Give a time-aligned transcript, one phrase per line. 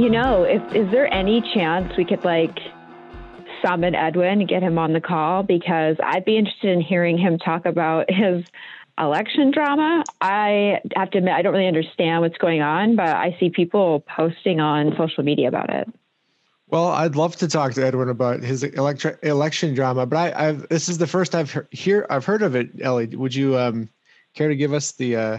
[0.00, 2.58] you know, if is there any chance we could like
[3.62, 7.38] summon Edwin and get him on the call because I'd be interested in hearing him
[7.38, 8.42] talk about his
[8.98, 10.02] election drama.
[10.22, 14.02] I have to admit I don't really understand what's going on, but I see people
[14.16, 15.86] posting on social media about it.
[16.68, 20.88] Well, I'd love to talk to Edwin about his election drama, but I, I've this
[20.88, 22.70] is the first I've he- I've heard of it.
[22.80, 23.90] Ellie, would you um,
[24.34, 25.38] care to give us the uh,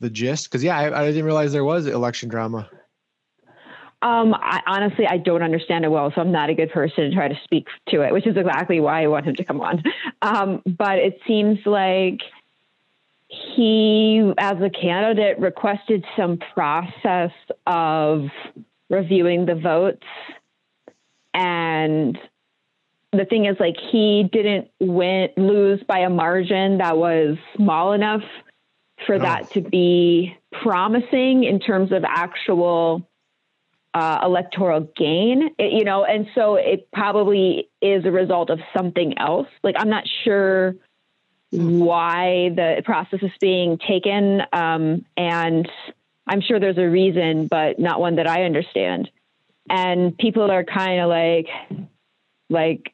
[0.00, 0.44] the gist?
[0.46, 2.70] Because yeah, I, I didn't realize there was election drama.
[4.00, 7.14] Um, I, honestly, I don't understand it well, so I'm not a good person to
[7.14, 9.82] try to speak to it, which is exactly why I want him to come on.
[10.22, 12.20] Um, but it seems like
[13.26, 17.32] he, as a candidate, requested some process
[17.66, 18.28] of
[18.88, 20.06] reviewing the votes.
[21.34, 22.16] And
[23.12, 28.22] the thing is, like, he didn't win, lose by a margin that was small enough
[29.06, 29.18] for oh.
[29.18, 33.08] that to be promising in terms of actual
[33.94, 39.18] uh, electoral gain, it, you know, and so it probably is a result of something
[39.18, 39.48] else.
[39.62, 40.76] Like, I'm not sure
[41.50, 44.42] why the process is being taken.
[44.52, 45.68] Um, and
[46.26, 49.10] I'm sure there's a reason, but not one that I understand.
[49.70, 51.46] And people are kind of like,
[52.50, 52.92] like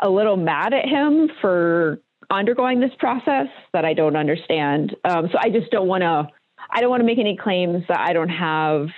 [0.00, 4.94] a little mad at him for undergoing this process that I don't understand.
[5.04, 6.28] Um, so I just don't want to,
[6.70, 8.88] I don't want to make any claims that I don't have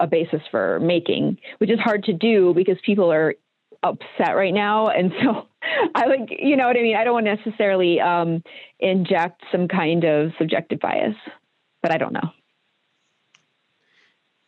[0.00, 3.34] a, basis for making, which is hard to do because people are
[3.82, 4.88] upset right now.
[4.96, 5.48] And so
[5.94, 6.96] I like, you know what I mean?
[6.96, 8.42] I don't want to necessarily um,
[8.80, 11.16] inject some kind of subjective bias,
[11.82, 12.30] but I don't know.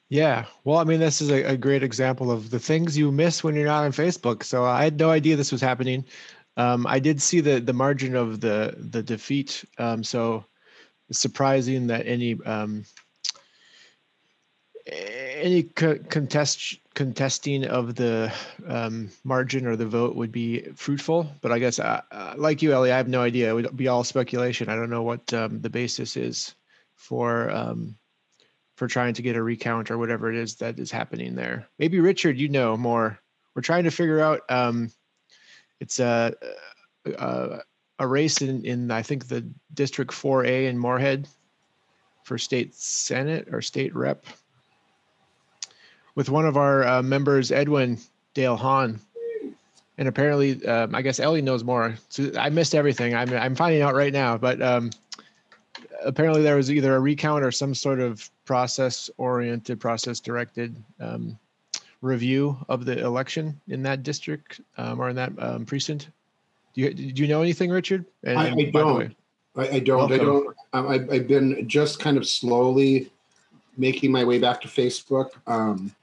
[0.08, 0.44] Yeah.
[0.64, 3.56] Well, I mean, this is a, a, great example of the things you miss when
[3.56, 4.44] you're not on Facebook.
[4.44, 6.04] So I had no idea this was happening.
[6.56, 9.64] Um, I did see the the margin of the the defeat.
[9.78, 10.44] Um, so
[11.10, 12.84] surprising that any um,
[14.86, 18.32] any co- contest contesting of the
[18.66, 21.30] um, margin or the vote would be fruitful.
[21.40, 23.50] But I guess, uh, uh, like you, Ellie, I have no idea.
[23.50, 24.68] It would be all speculation.
[24.68, 26.54] I don't know what um, the basis is
[26.94, 27.96] for um,
[28.76, 31.66] for trying to get a recount or whatever it is that is happening there.
[31.78, 33.18] Maybe Richard, you know more.
[33.54, 34.42] We're trying to figure out.
[34.48, 34.92] Um,
[35.80, 36.34] it's a,
[37.04, 37.60] a
[37.98, 41.28] a race in in I think the District 4A in Moorhead
[42.24, 44.26] for state senate or state rep
[46.16, 47.98] with one of our uh, members, Edwin
[48.34, 48.98] Dale Hahn.
[49.98, 51.94] And apparently, um, I guess Ellie knows more.
[52.08, 53.14] So I missed everything.
[53.14, 54.36] I'm, I'm finding out right now.
[54.36, 54.90] But um,
[56.04, 61.38] apparently, there was either a recount or some sort of process oriented, process directed um,
[62.02, 66.10] review of the election in that district um, or in that um, precinct.
[66.74, 68.04] Do you, do you know anything, Richard?
[68.22, 69.16] And, I, I don't.
[69.56, 70.10] I, I, don't.
[70.10, 70.14] Welcome.
[70.14, 70.56] I don't.
[70.74, 73.10] Um, I've, I've been just kind of slowly
[73.78, 75.30] making my way back to Facebook.
[75.46, 75.94] Um,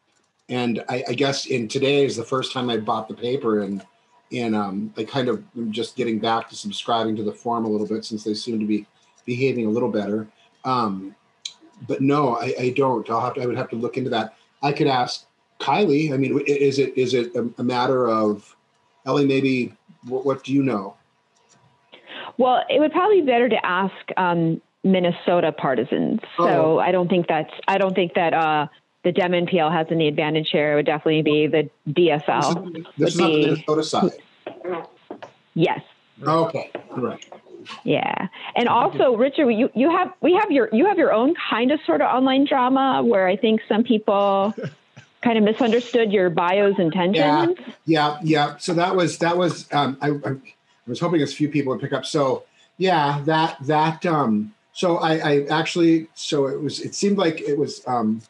[0.49, 3.85] and I, I, guess in today is the first time I bought the paper and
[4.31, 7.69] and um, I kind of am just getting back to subscribing to the Forum a
[7.69, 8.87] little bit since they seem to be
[9.25, 10.27] behaving a little better.
[10.65, 11.15] Um,
[11.87, 13.07] but no, I, I, don't.
[13.09, 13.41] I'll have to.
[13.41, 14.35] I would have to look into that.
[14.61, 15.25] I could ask
[15.59, 16.13] Kylie.
[16.13, 18.55] I mean, is it is it a, matter of
[19.05, 19.25] Ellie?
[19.25, 19.73] Maybe
[20.07, 20.95] what, what, do you know?
[22.37, 26.21] Well, it would probably be better to ask um, Minnesota partisans.
[26.39, 26.47] Oh.
[26.47, 27.53] So I don't think that's.
[27.67, 28.33] I don't think that.
[28.33, 28.67] Uh,
[29.03, 30.73] the Dem NPL has any advantage here.
[30.73, 32.85] It would definitely be the DFL.
[32.97, 34.11] This is, this is be, on the Minnesota side.
[35.53, 35.81] Yes.
[36.25, 36.71] Okay.
[36.95, 37.25] Right.
[37.83, 41.71] Yeah, and also, Richard, you you have we have your you have your own kind
[41.71, 44.53] of sort of online drama where I think some people
[45.21, 47.57] kind of misunderstood your bio's intentions.
[47.57, 48.57] Yeah, yeah, yeah.
[48.57, 50.35] So that was that was um, I, I
[50.87, 52.05] was hoping as few people would pick up.
[52.05, 52.43] So
[52.77, 57.57] yeah, that that um, so I, I actually so it was it seemed like it
[57.57, 58.21] was um,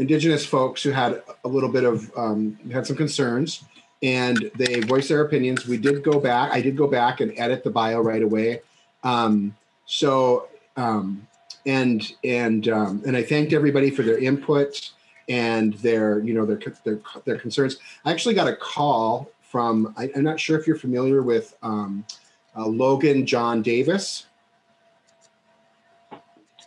[0.00, 3.64] indigenous folks who had a little bit of um, had some concerns
[4.02, 5.66] and they voiced their opinions.
[5.66, 8.62] We did go back i did go back and edit the bio right away.
[9.04, 9.54] Um,
[9.84, 11.26] so um,
[11.66, 14.90] and and um, and i thanked everybody for their input
[15.28, 17.76] and their you know their their, their concerns.
[18.04, 22.06] I actually got a call from I, am not sure if you're familiar with um,
[22.56, 24.26] uh, logan john davis.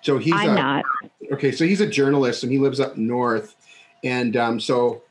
[0.03, 0.85] So he's I'm a, not.
[1.31, 3.55] Okay, so he's a journalist and he lives up north,
[4.03, 5.01] and um, so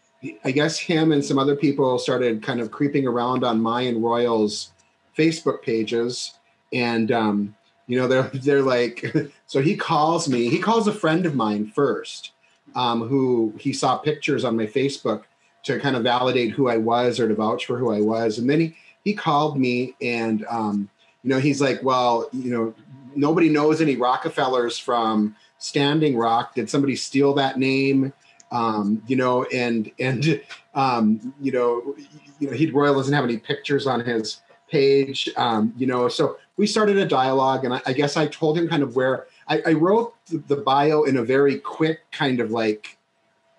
[0.45, 4.73] I guess him and some other people started kind of creeping around on Mayan Royals
[5.17, 6.35] Facebook pages,
[6.73, 7.55] and um,
[7.87, 9.05] you know they're they're like,
[9.47, 10.49] so he calls me.
[10.49, 12.33] He calls a friend of mine first,
[12.75, 15.25] um, who he saw pictures on my Facebook
[15.65, 18.49] to kind of validate who I was or to vouch for who I was, and
[18.49, 20.89] then he he called me and um,
[21.23, 22.75] you know he's like, well, you know
[23.15, 26.55] nobody knows any Rockefellers from Standing Rock.
[26.55, 28.13] Did somebody steal that name?
[28.51, 30.43] Um, you know, and and
[30.75, 31.95] um, you know,
[32.41, 35.31] you know, he Royal doesn't have any pictures on his page.
[35.37, 38.69] Um, you know, so we started a dialogue, and I, I guess I told him
[38.69, 42.51] kind of where I, I wrote the, the bio in a very quick kind of
[42.51, 42.99] like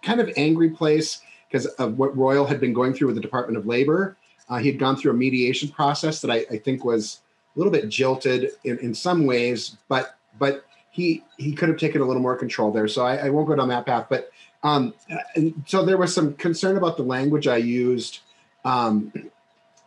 [0.01, 3.57] kind of angry place because of what Royal had been going through with the Department
[3.57, 4.17] of Labor.
[4.49, 7.21] Uh, he had gone through a mediation process that I, I think was
[7.55, 12.01] a little bit jilted in, in some ways, but but he he could have taken
[12.01, 12.87] a little more control there.
[12.87, 14.05] So I, I won't go down that path.
[14.09, 14.29] But
[14.61, 14.93] um,
[15.65, 18.19] so there was some concern about the language I used.
[18.63, 19.11] Um,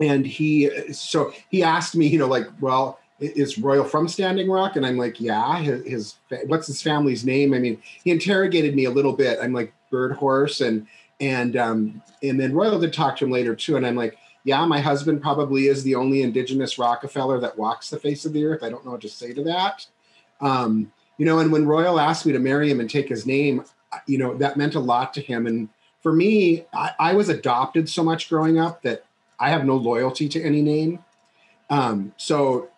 [0.00, 4.74] and he so he asked me, you know, like, well, is Royal from Standing Rock?
[4.74, 5.60] And I'm like, yeah.
[5.60, 6.14] His, his
[6.46, 7.54] what's his family's name?
[7.54, 9.38] I mean, he interrogated me a little bit.
[9.40, 10.88] I'm like Bird Horse, and
[11.20, 13.76] and um, and then Royal did talk to him later too.
[13.76, 18.00] And I'm like, yeah, my husband probably is the only Indigenous Rockefeller that walks the
[18.00, 18.64] face of the earth.
[18.64, 19.86] I don't know what to say to that.
[20.40, 23.64] Um, you know, and when Royal asked me to marry him and take his name,
[24.06, 25.46] you know, that meant a lot to him.
[25.46, 25.68] And
[26.02, 29.04] for me, I, I was adopted so much growing up that
[29.38, 31.04] I have no loyalty to any name.
[31.70, 32.68] Um, so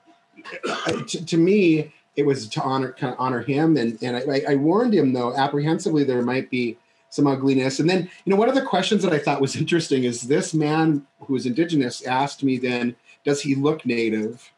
[1.08, 4.54] to, to, me, it was to honor kind of honor him, and and I, I,
[4.54, 6.78] warned him though apprehensively there might be
[7.10, 7.80] some ugliness.
[7.80, 10.54] And then you know one of the questions that I thought was interesting is this
[10.54, 14.50] man who is indigenous asked me then, does he look native?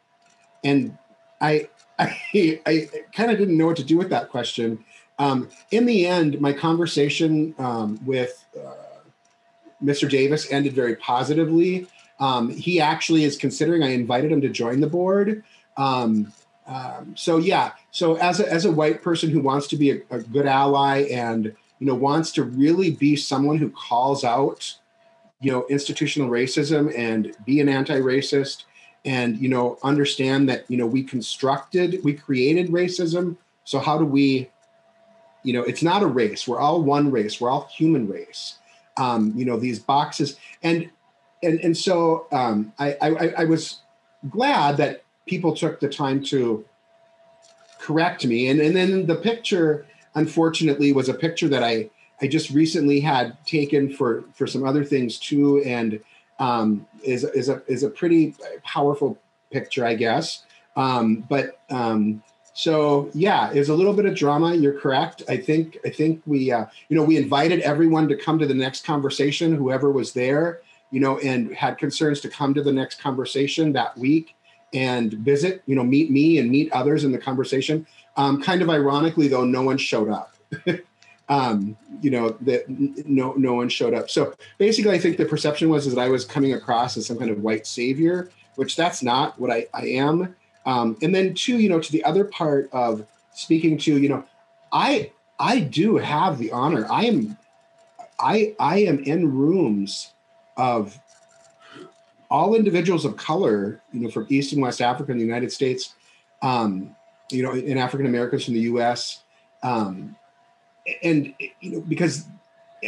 [0.63, 0.97] And
[1.41, 1.67] I
[1.99, 4.83] I, I kind of didn't know what to do with that question.
[5.19, 8.73] Um, in the end, my conversation um, with uh,
[9.83, 10.09] Mr.
[10.09, 11.87] Davis ended very positively.
[12.19, 13.83] Um, he actually is considering.
[13.83, 15.43] I invited him to join the board.
[15.77, 16.31] Um,
[16.67, 20.01] um, so yeah, so as a, as a white person who wants to be a,
[20.11, 21.45] a, good ally and
[21.79, 24.77] you know wants to really be someone who calls out
[25.41, 28.65] you know institutional racism and be an anti-racist
[29.05, 33.37] and you know understand that you know we constructed we created racism.
[33.63, 34.49] So how do we
[35.43, 36.47] you know it's not a race.
[36.47, 37.41] We're all one race.
[37.41, 38.55] We're all human race.
[38.97, 40.89] Um, you know these boxes and
[41.43, 43.79] and and so um, I, I I was
[44.29, 46.65] glad that people took the time to
[47.79, 48.47] correct me.
[48.47, 51.89] And and then the picture unfortunately was a picture that I
[52.21, 55.63] I just recently had taken for for some other things too.
[55.63, 55.99] And
[56.41, 59.17] um, is is a is a pretty powerful
[59.51, 60.43] picture I guess
[60.75, 62.23] um, but um,
[62.53, 64.55] so yeah, there's a little bit of drama.
[64.55, 65.23] You're correct.
[65.29, 68.53] I think I think we uh, you know we invited everyone to come to the
[68.53, 70.61] next conversation, whoever was there,
[70.91, 74.35] you know, and had concerns to come to the next conversation that week
[74.73, 77.85] and visit, you know, meet me and meet others in the conversation.
[78.15, 80.35] Um, kind of ironically, though, no one showed up.
[81.29, 84.09] um, you know, that no no one showed up.
[84.09, 87.17] So basically, I think the perception was is that I was coming across as some
[87.17, 90.35] kind of white savior, which that's not what I, I am.
[90.65, 94.25] Um, and then two, you know, to the other part of speaking to, you know,
[94.71, 96.85] I I do have the honor.
[96.89, 97.37] I am
[98.19, 100.13] I I am in rooms
[100.57, 100.99] of
[102.29, 105.95] all individuals of color, you know, from East and West Africa in the United States,
[106.41, 106.95] um,
[107.29, 109.23] you know, in African Americans from the U.S.
[109.63, 110.15] Um,
[111.03, 112.25] and you know, because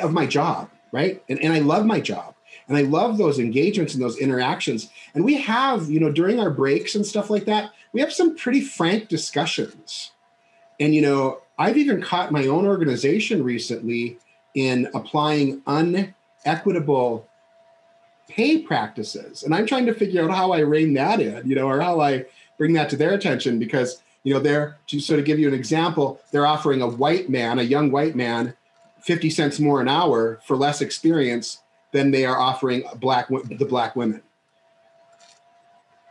[0.02, 1.24] of my job, right?
[1.30, 2.36] And and I love my job.
[2.68, 4.90] And I love those engagements and those interactions.
[5.14, 8.38] And we have, you know, during our breaks and stuff like that, we have some
[8.38, 10.12] pretty frank discussions.
[10.80, 14.18] And, you know, I've even caught my own organization recently
[14.56, 17.28] in applying unequitable
[18.30, 19.44] pay practices.
[19.44, 22.00] And I'm trying to figure out how I rein that in, you know, or how
[22.00, 22.26] I
[22.58, 25.54] bring that to their attention because, you know, they're to sort of give you an
[25.54, 28.56] example, they're offering a white man, a young white man,
[29.02, 31.62] 50 cents more an hour for less experience
[31.92, 34.22] than they are offering black the black women.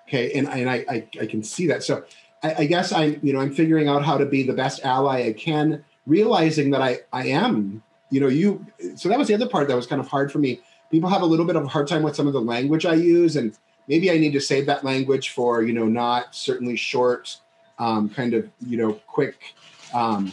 [0.06, 1.82] Okay, and, and I, I, I can see that.
[1.82, 2.04] So
[2.42, 5.26] I, I guess I'm you know I'm figuring out how to be the best ally
[5.26, 8.64] I can, realizing that I I am you know you.
[8.96, 10.60] So that was the other part that was kind of hard for me.
[10.90, 12.94] People have a little bit of a hard time with some of the language I
[12.94, 13.56] use, and
[13.88, 17.38] maybe I need to save that language for you know not certainly short,
[17.82, 19.54] um, kind of you know quick
[19.92, 20.32] um,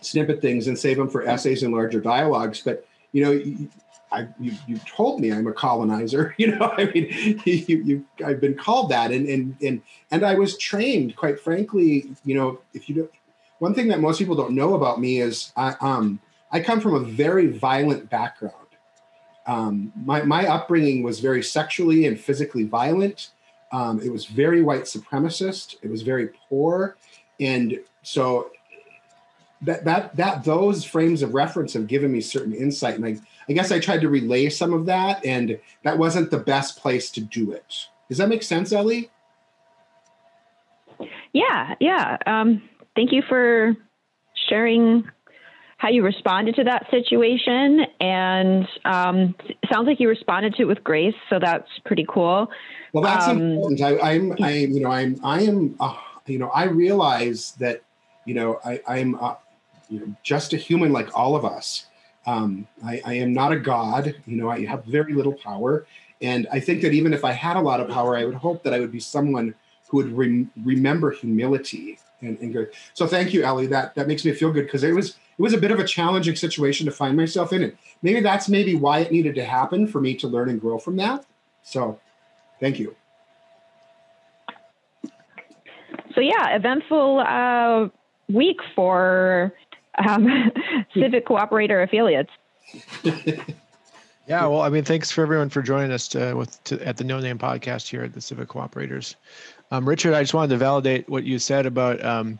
[0.00, 2.62] snippet things and save them for essays and larger dialogues.
[2.64, 3.68] But you know
[4.12, 6.34] I, you, you told me I'm a colonizer.
[6.42, 7.06] You know, I mean,
[7.44, 12.10] you, you, I've been called that, and and and and I was trained, quite frankly.
[12.24, 13.10] You know, if you don't,
[13.58, 16.94] one thing that most people don't know about me is I um I come from
[16.94, 18.54] a very violent background.
[19.46, 23.30] Um, my my upbringing was very sexually and physically violent.
[23.72, 25.76] Um, it was very white supremacist.
[25.82, 26.96] It was very poor,
[27.40, 28.50] and so
[29.62, 33.16] that that that those frames of reference have given me certain insight, and I
[33.48, 37.10] I guess I tried to relay some of that, and that wasn't the best place
[37.12, 37.86] to do it.
[38.08, 39.10] Does that make sense, Ellie?
[41.32, 42.18] Yeah, yeah.
[42.26, 42.62] Um,
[42.94, 43.74] thank you for
[44.48, 45.08] sharing
[45.78, 47.80] how you responded to that situation.
[48.00, 49.34] And um,
[49.72, 52.48] sounds like you responded to it with grace, so that's pretty cool.
[52.92, 53.80] Well, that's um, important.
[53.80, 55.96] I, am I, you know, I'm, I am, uh,
[56.26, 57.82] you know, I realize that,
[58.26, 59.34] you know, I, I'm, uh,
[59.88, 61.86] you know, just a human like all of us.
[62.26, 64.14] Um, I, I am not a god.
[64.26, 65.86] You know, I have very little power,
[66.20, 68.62] and I think that even if I had a lot of power, I would hope
[68.62, 69.54] that I would be someone
[69.88, 72.70] who would re- remember humility and, and good.
[72.94, 73.66] So thank you, Ellie.
[73.66, 75.84] That that makes me feel good because it was it was a bit of a
[75.84, 77.62] challenging situation to find myself in.
[77.62, 80.78] It maybe that's maybe why it needed to happen for me to learn and grow
[80.78, 81.24] from that.
[81.64, 81.98] So,
[82.62, 82.94] thank you.
[86.14, 87.88] So yeah, eventful uh,
[88.28, 89.52] week for
[90.06, 90.52] um,
[90.94, 92.30] civic cooperator affiliates.
[93.04, 97.04] yeah, well, I mean, thanks for everyone for joining us to, with to, at the
[97.04, 99.16] No Name Podcast here at the Civic Cooperators.
[99.72, 102.38] Um, Richard, I just wanted to validate what you said about um,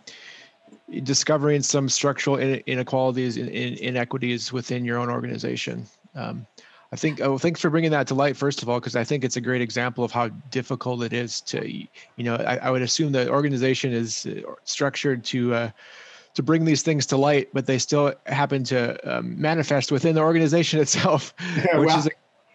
[1.02, 5.86] discovering some structural inequalities and inequities within your own organization.
[6.14, 6.46] Um,
[6.92, 9.24] I think, oh, thanks for bringing that to light, first of all, because I think
[9.24, 12.82] it's a great example of how difficult it is to, you know, I, I would
[12.82, 15.70] assume the organization is uh, structured to, uh,
[16.34, 20.20] to bring these things to light, but they still happen to um, manifest within the
[20.20, 22.10] organization itself, yeah, which is a,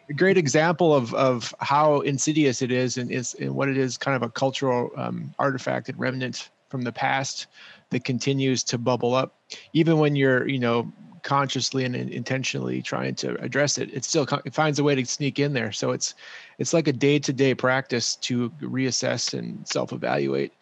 [0.09, 3.97] a, great example of, of how insidious it is and, is, and what it is
[3.97, 7.47] kind of a cultural um, artifact and remnant from the past
[7.89, 9.33] that continues to bubble up.
[9.73, 10.91] Even when you're you know
[11.27, 15.39] consciously and intentionally trying to address it it still it finds a way to sneak
[15.39, 15.73] in there.
[15.73, 16.15] So it's
[16.57, 20.53] it's like a day-to-day practice to reassess and self-evaluate.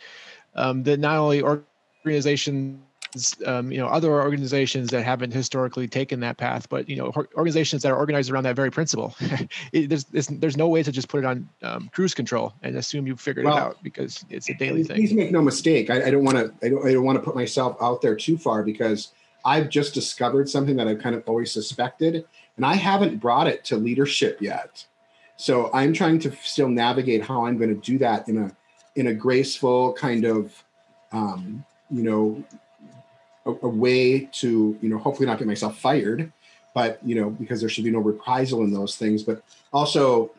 [0.55, 2.79] Um, that not only organizations
[3.45, 7.84] um, you know other organizations that haven't historically taken that path but you know organizations
[7.84, 9.15] that are organized around that very principle.
[9.72, 12.75] It, there's, there's, there's no way to just put it on um, cruise control and
[12.75, 14.98] assume you've figured well, it out because it's a daily thing.
[14.98, 17.24] please make no mistake i, I don't want to I don't, I don't want to
[17.24, 19.12] put myself out there too far because
[19.45, 22.25] i've just discovered something that i've kind of always suspected
[22.57, 24.85] and i haven't brought it to leadership yet.
[25.37, 28.51] So i'm trying to still navigate how i'm going to do that in a
[28.95, 30.63] in a graceful kind of
[31.11, 32.43] um, you know
[33.45, 36.31] a, a way to you know hopefully not get myself fired
[36.73, 40.31] but you know because there should be no reprisal in those things but also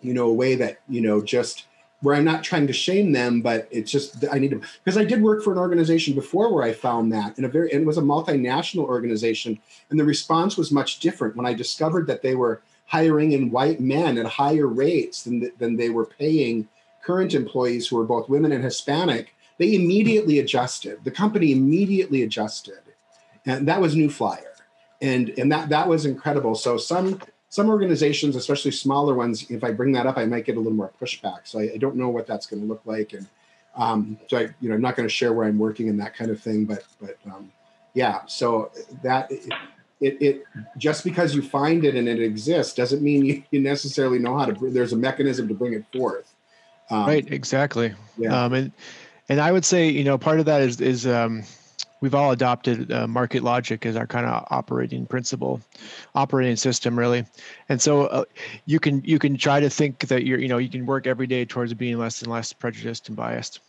[0.00, 1.66] you know a way that you know just
[2.02, 5.04] where i'm not trying to shame them but it's just i need to because i
[5.04, 7.98] did work for an organization before where i found that in a very it was
[7.98, 9.58] a multinational organization
[9.90, 13.80] and the response was much different when i discovered that they were hiring in white
[13.80, 16.68] men at higher rates than, than they were paying
[17.04, 21.04] current employees who were both women and hispanic they immediately adjusted.
[21.04, 22.80] The company immediately adjusted,
[23.44, 24.54] and that was New Flyer,
[25.02, 26.54] and and that that was incredible.
[26.54, 30.56] So some some organizations, especially smaller ones, if I bring that up, I might get
[30.56, 31.40] a little more pushback.
[31.44, 33.26] So I, I don't know what that's going to look like, and
[33.76, 36.14] um, so I, you know, I'm not going to share where I'm working and that
[36.16, 36.64] kind of thing.
[36.64, 37.52] But but um,
[37.94, 38.70] yeah, so
[39.02, 39.30] that.
[39.30, 39.52] It,
[40.02, 40.44] it, it,
[40.78, 44.46] just because you find it and it exists doesn't mean you, you necessarily know how
[44.46, 46.32] to there's a mechanism to bring it forth
[46.88, 48.44] um, right exactly yeah.
[48.44, 48.72] Um, and
[49.30, 51.44] and I would say, you know, part of that is is um,
[52.00, 55.60] we've all adopted uh, market logic as our kind of operating principle,
[56.14, 57.24] operating system, really.
[57.68, 58.24] And so uh,
[58.66, 61.26] you can you can try to think that you're, you know, you can work every
[61.26, 63.60] day towards being less and less prejudiced and biased.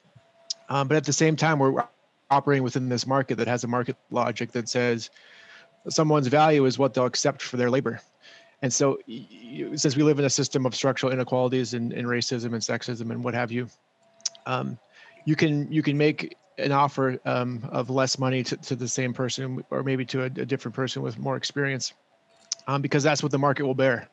[0.70, 1.84] Um, but at the same time, we're
[2.30, 5.10] operating within this market that has a market logic that says
[5.90, 8.00] someone's value is what they'll accept for their labor.
[8.62, 9.00] And so,
[9.76, 13.24] since we live in a system of structural inequalities and, and racism and sexism and
[13.24, 13.68] what have you,
[14.46, 14.78] um,
[15.26, 19.14] you can you can make an offer um, of less money to, to the same
[19.14, 21.94] person or maybe to a, a different person with more experience
[22.68, 24.08] um, because that's what the market will bear.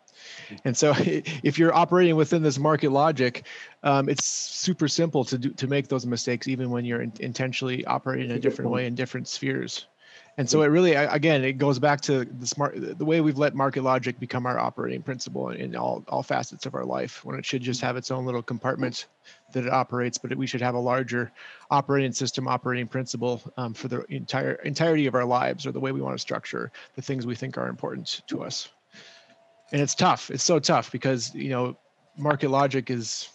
[0.64, 3.44] And so if you're operating within this market logic
[3.82, 7.84] um, it's super simple to do to make those mistakes even when you're in, intentionally
[7.86, 9.86] operating in a different way in different spheres
[10.38, 13.56] and so it really again it goes back to the smart the way we've let
[13.56, 17.24] market logic become our operating principle in all all facets of our life.
[17.24, 19.06] When it should just have its own little compartment
[19.52, 21.32] that it operates but we should have a larger
[21.72, 25.90] operating system operating principle um, for the entire entirety of our lives or the way
[25.90, 28.68] we want to structure the things we think are important to us.
[29.72, 31.76] And it's tough it's so tough because you know
[32.16, 33.28] market logic is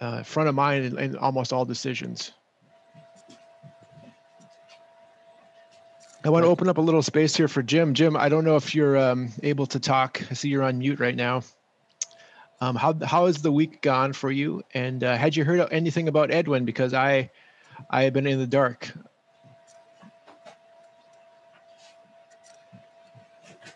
[0.00, 2.32] uh, front of mind in, in almost all decisions
[6.24, 7.94] I want to open up a little space here for Jim.
[7.94, 10.22] Jim, I don't know if you're um, able to talk.
[10.30, 11.42] I see you're on mute right now.
[12.60, 14.62] Um, how how has the week gone for you?
[14.72, 16.64] And uh, had you heard anything about Edwin?
[16.64, 17.30] Because I
[17.90, 18.92] I have been in the dark.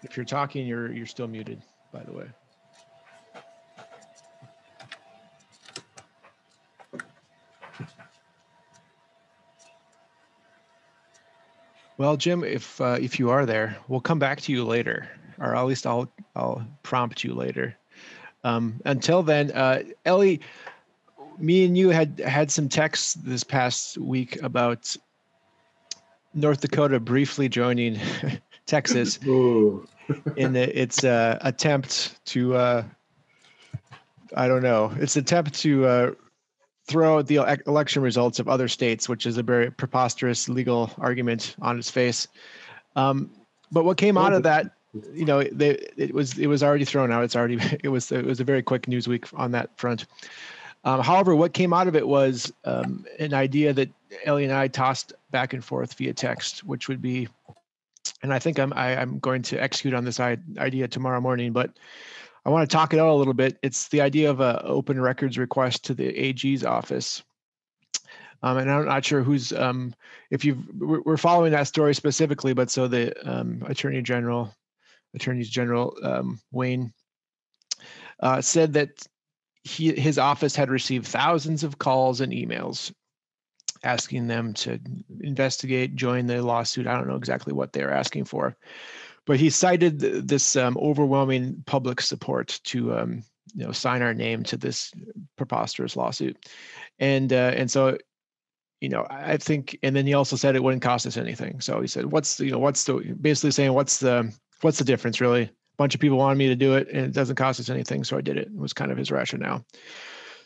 [0.04, 1.60] If you're talking, you're you're still muted.
[1.92, 2.26] By the way.
[11.98, 15.56] Well, Jim, if uh, if you are there, we'll come back to you later, or
[15.56, 17.76] at least I'll I'll prompt you later.
[18.44, 20.40] Um, until then, uh, Ellie,
[21.38, 24.94] me and you had had some texts this past week about
[26.34, 27.98] North Dakota briefly joining
[28.66, 29.18] Texas
[30.36, 32.84] in the, its uh, attempt to uh,
[34.36, 36.16] I don't know its attempt to
[36.86, 41.78] throw the election results of other states, which is a very preposterous legal argument on
[41.78, 42.28] its face.
[42.94, 43.30] Um,
[43.72, 44.72] but what came out of that,
[45.12, 47.24] you know, they, it was it was already thrown out.
[47.24, 50.06] It's already it was it was a very quick news week on that front.
[50.84, 53.90] Um, however, what came out of it was um, an idea that
[54.24, 57.28] Ellie and I tossed back and forth via text, which would be,
[58.22, 61.20] and I think I'm I, am i am going to execute on this idea tomorrow
[61.20, 61.72] morning, but
[62.46, 63.58] I want to talk it out a little bit.
[63.64, 67.24] It's the idea of an open records request to the AG's office.
[68.44, 69.92] Um, and I'm not sure who's um,
[70.30, 74.54] if you we're following that story specifically, but so the um, Attorney General,
[75.12, 76.92] Attorneys General um, Wayne
[78.20, 78.90] uh, said that
[79.64, 82.92] he his office had received thousands of calls and emails
[83.82, 84.78] asking them to
[85.20, 86.86] investigate, join the lawsuit.
[86.86, 88.56] I don't know exactly what they're asking for,
[89.26, 93.22] but he cited this um, overwhelming public support to um,
[93.54, 94.92] you know sign our name to this
[95.36, 96.48] preposterous lawsuit,
[96.98, 97.98] and uh, and so
[98.80, 101.60] you know I think, and then he also said it wouldn't cost us anything.
[101.60, 105.20] So he said, what's you know what's the basically saying what's the what's the difference
[105.20, 105.42] really?
[105.42, 108.04] A bunch of people wanted me to do it, and it doesn't cost us anything,
[108.04, 108.48] so I did it.
[108.48, 109.66] It was kind of his rationale.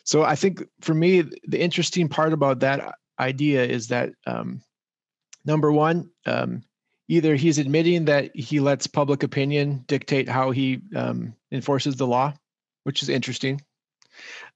[0.03, 4.61] So I think for me, the interesting part about that idea is that um,
[5.45, 6.63] number one, um,
[7.11, 12.33] either he's admitting that he lets public opinion dictate how he um, enforces the law,
[12.85, 13.61] which is interesting.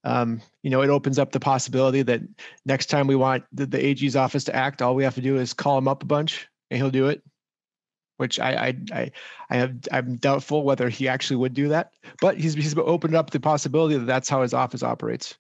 [0.06, 2.22] Um, you know, it opens up the possibility that
[2.66, 5.36] next time we want the, the, AG's office to act, all we have to do
[5.36, 7.22] is call him up a bunch and he'll do it.
[8.18, 9.12] Which I I I,
[9.50, 11.92] I have I'm doubtful whether he actually would do that,
[12.22, 15.36] but he's he's opened up the possibility that that's how his office operates.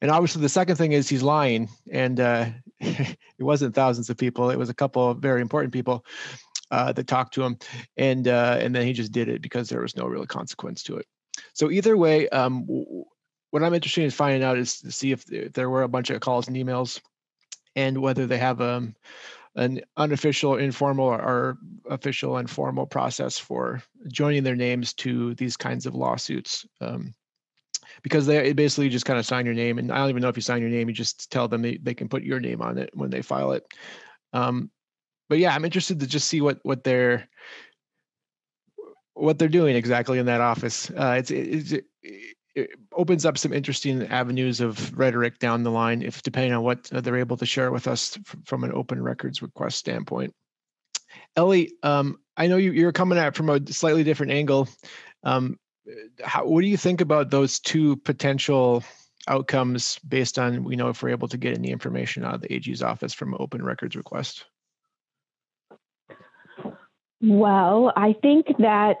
[0.00, 2.46] And obviously, the second thing is he's lying, and uh,
[2.80, 6.06] it wasn't thousands of people; it was a couple of very important people
[6.70, 7.58] uh, that talked to him,
[7.96, 10.96] and uh, and then he just did it because there was no real consequence to
[10.96, 11.06] it.
[11.52, 12.66] So either way, um,
[13.50, 16.20] what I'm interested in finding out is to see if there were a bunch of
[16.20, 17.00] calls and emails,
[17.76, 18.94] and whether they have um,
[19.56, 25.86] an unofficial, informal, or official and formal process for joining their names to these kinds
[25.86, 26.66] of lawsuits.
[26.80, 27.14] Um,
[28.02, 30.36] because they basically just kind of sign your name, and I don't even know if
[30.36, 30.88] you sign your name.
[30.88, 33.52] You just tell them they, they can put your name on it when they file
[33.52, 33.64] it.
[34.32, 34.70] Um,
[35.34, 37.28] but yeah, I'm interested to just see what what they're
[39.14, 40.90] what they're doing exactly in that office.
[40.90, 41.86] Uh, it's, it's it,
[42.54, 46.84] it opens up some interesting avenues of rhetoric down the line, if depending on what
[46.84, 50.32] they're able to share with us from an open records request standpoint.
[51.34, 54.68] Ellie, um, I know you, you're coming at it from a slightly different angle.
[55.24, 55.58] Um,
[56.22, 58.84] how, what do you think about those two potential
[59.26, 62.54] outcomes based on you know if we're able to get any information out of the
[62.54, 64.44] AG's office from open records request?
[67.26, 68.98] Well, I think that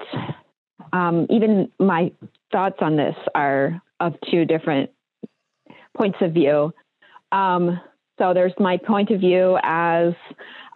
[0.92, 2.10] um, even my
[2.50, 4.90] thoughts on this are of two different
[5.96, 6.72] points of view.
[7.32, 7.80] Um,
[8.18, 10.14] so there's my point of view as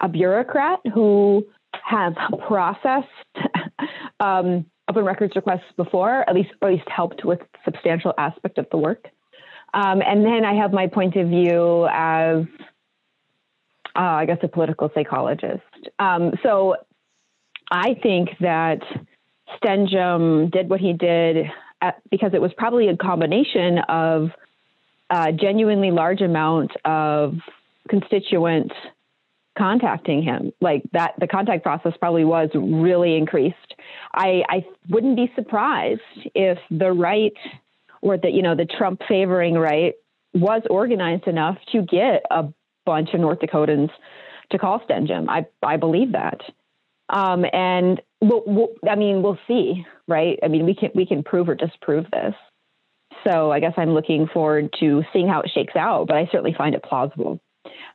[0.01, 1.45] a bureaucrat who
[1.83, 2.13] has
[2.47, 3.07] processed
[4.19, 8.77] um, open records requests before, at least, at least helped with substantial aspect of the
[8.77, 9.05] work.
[9.73, 12.45] Um, and then I have my point of view as,
[13.95, 15.63] uh, I guess, a political psychologist.
[15.99, 16.75] Um, so
[17.71, 18.79] I think that
[19.57, 21.45] Stenehjem did what he did
[21.81, 24.29] at, because it was probably a combination of
[25.09, 27.35] a genuinely large amount of
[27.87, 28.71] constituent
[29.57, 30.51] contacting him.
[30.61, 33.75] Like that, the contact process probably was really increased.
[34.13, 36.01] I, I wouldn't be surprised
[36.35, 37.33] if the right
[38.01, 39.95] or the, you know, the Trump favoring right
[40.33, 42.47] was organized enough to get a
[42.85, 43.89] bunch of North Dakotans
[44.51, 45.27] to call Stenehjem.
[45.27, 46.39] I, I believe that.
[47.09, 50.39] Um, and we'll, we'll, I mean, we'll see, right?
[50.43, 52.35] I mean, we can, we can prove or disprove this.
[53.27, 56.55] So I guess I'm looking forward to seeing how it shakes out, but I certainly
[56.57, 57.39] find it plausible.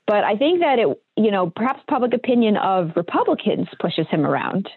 [0.06, 4.68] But I think that it, you know, perhaps public opinion of Republicans pushes him around.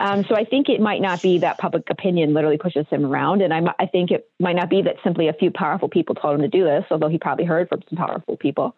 [0.00, 3.42] Um, so I think it might not be that public opinion literally pushes him around,
[3.42, 6.36] and I, I think it might not be that simply a few powerful people told
[6.36, 8.76] him to do this, although he probably heard from some powerful people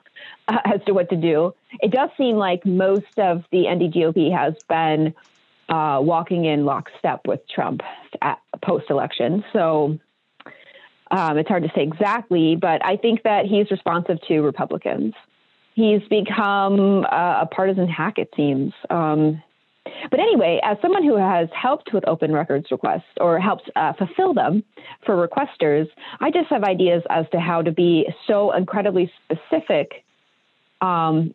[0.49, 1.55] uh, as to what to do.
[1.81, 5.15] It does seem like most of the NDGOP has been
[5.69, 7.83] uh, walking in lockstep with Trump
[8.63, 9.45] post-election.
[9.53, 9.99] So
[11.11, 15.15] um, it's hard to say exactly, but I think that he's responsive to Republicans.
[15.75, 18.73] He's become a, a partisan hack, it seems.
[18.89, 19.43] Um,
[20.11, 24.35] but anyway, as someone who has helped with open records requests or helped uh, fulfill
[24.35, 24.65] them
[25.05, 25.87] for requesters,
[26.21, 30.05] I just have ideas as to how to be so incredibly specific
[30.81, 31.35] um,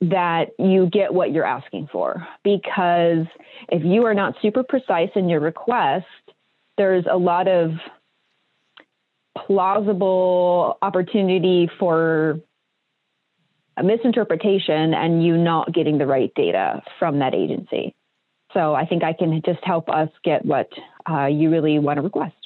[0.00, 2.26] that you get what you're asking for.
[2.42, 3.26] Because
[3.68, 6.06] if you are not super precise in your request,
[6.76, 7.72] there's a lot of
[9.46, 12.40] plausible opportunity for
[13.76, 17.94] a misinterpretation and you not getting the right data from that agency.
[18.52, 20.68] So I think I can just help us get what
[21.10, 22.36] uh, you really want to request.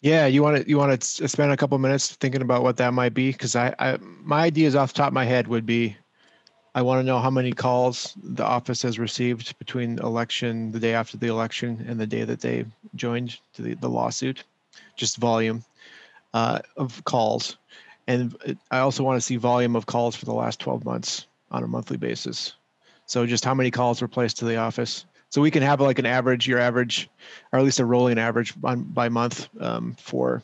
[0.00, 2.94] Yeah, you want to you want to spend a couple minutes thinking about what that
[2.94, 5.96] might be because I, I my ideas off the top of my head would be
[6.76, 10.94] I want to know how many calls the office has received between election, the day
[10.94, 14.44] after the election, and the day that they joined the, the lawsuit,
[14.94, 15.64] just volume
[16.34, 17.56] uh, of calls.
[18.06, 21.62] And I also want to see volume of calls for the last 12 months on
[21.62, 22.54] a monthly basis.
[23.06, 25.04] So just how many calls were placed to the office.
[25.30, 27.10] So we can have like an average, your average,
[27.52, 30.42] or at least a rolling average on, by month um, for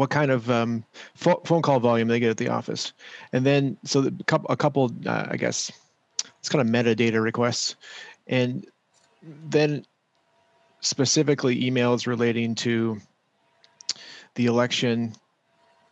[0.00, 0.82] what kind of um,
[1.14, 2.94] phone call volume they get at the office,
[3.34, 4.14] and then so the,
[4.48, 5.70] a couple, uh, I guess,
[6.38, 7.76] it's kind of metadata requests,
[8.26, 8.66] and
[9.22, 9.84] then
[10.80, 12.98] specifically emails relating to
[14.34, 15.14] the election,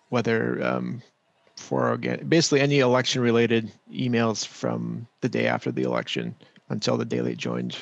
[0.08, 1.02] whether um,
[1.56, 6.34] for basically any election related emails from the day after the election
[6.68, 7.76] until the day they joined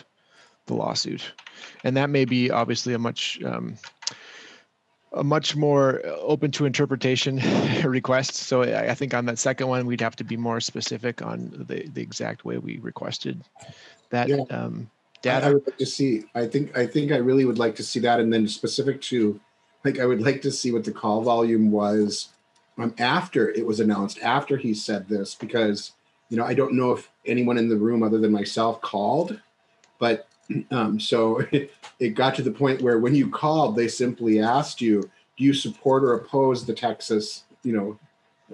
[0.66, 1.32] the lawsuit,
[1.84, 3.76] and that may be obviously a much um,
[5.12, 7.40] a much more open to interpretation
[7.84, 8.34] request.
[8.34, 11.64] So I, I, think on that second one, we'd have to be more specific on
[11.68, 13.42] the, the exact way we requested
[14.10, 14.42] that yeah.
[14.50, 14.90] um,
[15.22, 15.46] data.
[15.46, 16.24] I, I, would like to see.
[16.34, 19.40] I think I think I really would like to see that, and then specific to,
[19.86, 22.28] like, I would like to see what the call volume was
[22.78, 25.92] um, after it was announced, after he said this, because
[26.28, 29.40] you know I don't know if anyone in the room other than myself called,
[29.98, 30.28] but
[30.70, 34.80] um, so it, it got to the point where when you called, they simply asked
[34.80, 35.02] you,
[35.36, 37.98] "Do you support or oppose the Texas, you know,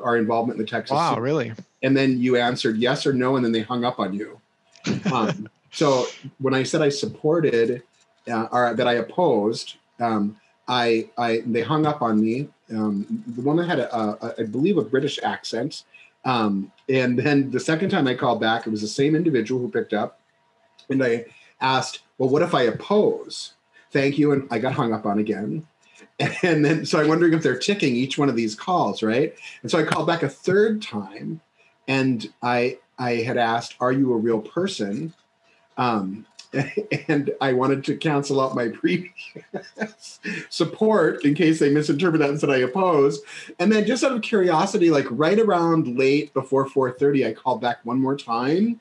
[0.03, 1.53] our involvement in the Texas?" Wow, really?
[1.83, 4.41] And then you answered yes or no, and then they hung up on you.
[5.13, 6.07] Um, so
[6.39, 7.83] when I said I supported
[8.29, 10.37] uh, or that I opposed, um,
[10.69, 12.49] I, I they hung up on me.
[12.71, 15.85] Um, the woman had a, a, I believe, a British accent.
[16.25, 19.71] Um, and then the second time I called back, it was the same individual who
[19.71, 20.21] picked up,
[20.89, 21.27] and I
[21.63, 23.55] asked, well, what if I oppose?
[23.91, 24.33] Thank you.
[24.33, 25.67] And I got hung up on again.
[26.43, 29.35] And then, so I'm wondering if they're ticking each one of these calls, right?
[29.63, 31.41] And so I called back a third time
[31.89, 35.15] and I, I had asked, are you a real person?
[35.77, 36.27] Um,
[37.09, 39.13] and I wanted to cancel out my previous
[40.51, 43.21] support in case they misinterpret that and said I oppose.
[43.59, 47.79] And then just out of curiosity, like right around late before 4:30, I called back
[47.85, 48.81] one more time.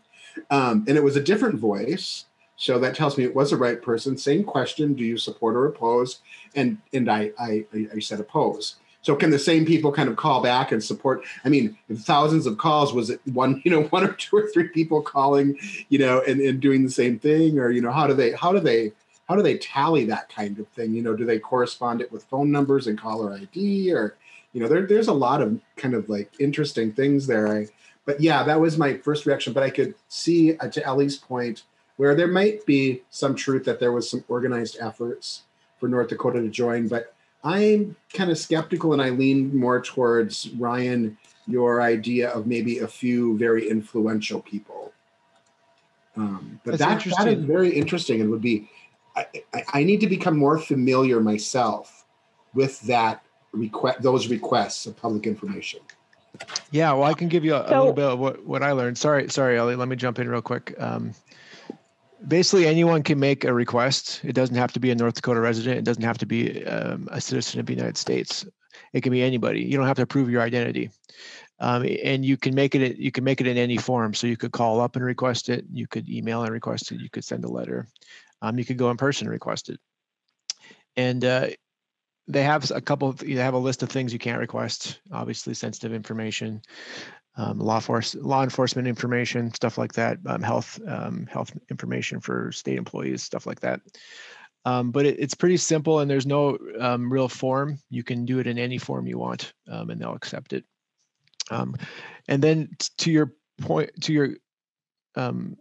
[0.50, 2.26] Um, and it was a different voice.
[2.58, 4.18] So that tells me it was the right person.
[4.18, 6.20] Same question: Do you support or oppose?
[6.56, 8.76] And and I I, I said oppose.
[9.02, 11.24] So can the same people kind of call back and support?
[11.44, 14.68] I mean, thousands of calls, was it one, you know, one or two or three
[14.68, 15.58] people calling,
[15.90, 17.60] you know, and, and doing the same thing?
[17.60, 18.92] Or, you know, how do they how do they
[19.28, 20.94] how do they tally that kind of thing?
[20.94, 24.16] You know, do they correspond it with phone numbers and caller ID or
[24.54, 27.48] you know, there, there's a lot of kind of like interesting things there.
[27.48, 27.68] I,
[28.06, 29.54] but yeah, that was my first reaction.
[29.54, 31.64] But I could see uh, to Ellie's point,
[31.98, 35.44] where there might be some truth that there was some organized efforts
[35.80, 40.50] for North Dakota to join, but I'm kind of skeptical and I lean more towards
[40.52, 44.94] Ryan, your idea of maybe a few very influential people.
[46.16, 48.70] Um, but that, that is very interesting and would be,
[49.16, 49.26] I,
[49.74, 52.06] I, need to become more familiar myself
[52.54, 53.24] with that
[53.54, 55.80] request, those requests of public information.
[56.72, 58.72] Yeah, well, I can give you a, so, a little bit of what, what I
[58.74, 58.98] learned.
[58.98, 59.76] Sorry, sorry, Ellie.
[59.76, 60.76] Let me jump in real quick.
[60.80, 61.14] Um,
[62.28, 64.22] basically anyone can make a request.
[64.24, 65.80] It doesn't have to be a North Dakota resident.
[65.80, 68.46] It doesn't have to be um, a citizen of the United States.
[68.94, 69.62] It can be anybody.
[69.62, 70.92] You don't have to prove your identity,
[71.60, 72.98] um, and you can make it.
[72.98, 74.14] You can make it in any form.
[74.14, 75.66] So you could call up and request it.
[75.72, 77.00] You could email and request it.
[77.00, 77.88] You could send a letter.
[78.42, 79.80] Um, you could go in person and request it.
[80.96, 81.48] And uh,
[82.28, 83.10] they have a couple.
[83.10, 85.00] Of, they have a list of things you can't request.
[85.12, 86.62] Obviously, sensitive information
[87.38, 92.52] um, law force, law enforcement information, stuff like that, um, health um, health information for
[92.52, 93.82] state employees, stuff like that.
[94.66, 97.80] Um, but it, it's pretty simple, and there's no um, real form.
[97.90, 100.66] You can do it in any form you want, um, and they'll accept it.
[101.50, 101.78] and
[102.28, 104.36] then to your point, to your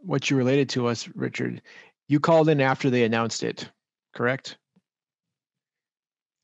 [0.02, 1.62] what you related to us, Richard,
[2.08, 3.70] you called in after they announced it,
[4.14, 4.58] correct?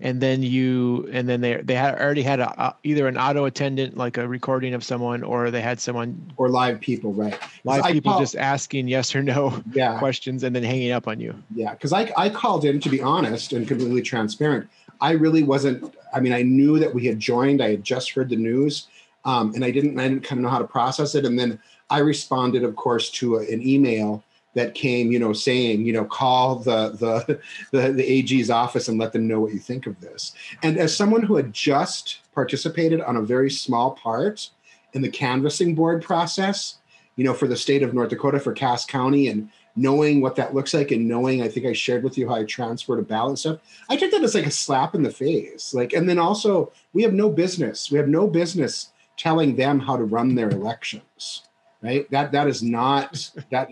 [0.00, 3.96] And then you and then they they had already had a, either an auto attendant
[3.96, 7.38] like a recording of someone or they had someone or live people right.
[7.64, 9.98] Live people call, just asking yes or no yeah.
[9.98, 11.34] questions and then hanging up on you.
[11.54, 14.68] Yeah because I, I called in to be honest and completely transparent.
[15.00, 18.28] I really wasn't i mean i knew that we had joined i had just heard
[18.28, 18.88] the news
[19.24, 21.24] um, and i didn't i didn't kind of know how to process it.
[21.24, 24.22] And then i responded of course to a, an email
[24.56, 27.40] that came, you know, saying, you know, call the, the
[27.70, 30.32] the the AG's office and let them know what you think of this.
[30.62, 34.50] And as someone who had just participated on a very small part
[34.94, 36.78] in the canvassing board process,
[37.16, 40.54] you know, for the state of North Dakota for Cass County and knowing what that
[40.54, 43.38] looks like and knowing I think I shared with you how I transferred a ballot
[43.38, 43.60] stuff.
[43.90, 45.74] I took that as like a slap in the face.
[45.74, 47.90] Like, and then also we have no business.
[47.90, 51.42] We have no business telling them how to run their elections.
[51.82, 52.10] Right.
[52.10, 53.68] That that is not that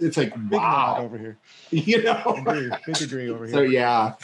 [0.00, 1.38] it's like Big wow over here.
[1.70, 2.70] You know, agree.
[2.86, 3.54] Big agree over here.
[3.54, 4.14] So yeah.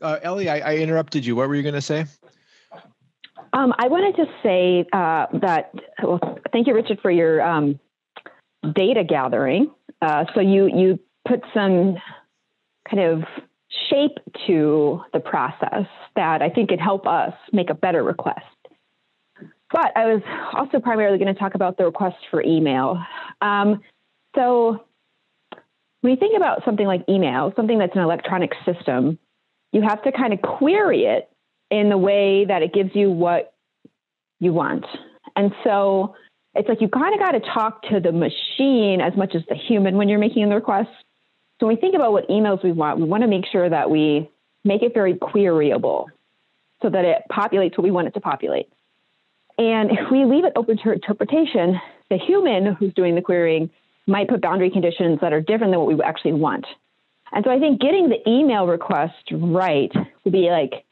[0.00, 1.36] Uh, Ellie, I, I interrupted you.
[1.36, 2.06] What were you going to say?
[3.52, 5.72] Um, I wanted to say uh, that.
[6.02, 6.20] Well,
[6.52, 7.78] thank you, Richard, for your um,
[8.74, 9.70] data gathering.
[10.00, 11.96] Uh, so you you put some
[12.88, 13.24] kind of
[13.90, 18.44] shape to the process that I think could help us make a better request.
[19.72, 23.02] But I was also primarily going to talk about the request for email.
[23.40, 23.82] Um,
[24.34, 24.84] so
[26.00, 29.18] when you think about something like email, something that's an electronic system,
[29.72, 31.30] you have to kind of query it
[31.70, 33.54] in the way that it gives you what
[34.40, 34.86] you want.
[35.36, 36.16] And so
[36.54, 39.54] it's like you kind of got to talk to the machine as much as the
[39.54, 40.90] human when you're making the request.
[41.60, 43.90] So when we think about what emails we want, we want to make sure that
[43.90, 44.28] we
[44.64, 46.06] make it very queryable
[46.82, 48.66] so that it populates what we want it to populate.
[49.60, 53.68] And if we leave it open to interpretation, the human who's doing the querying
[54.06, 56.64] might put boundary conditions that are different than what we actually want.
[57.30, 59.92] And so I think getting the email request right
[60.24, 60.86] would be like,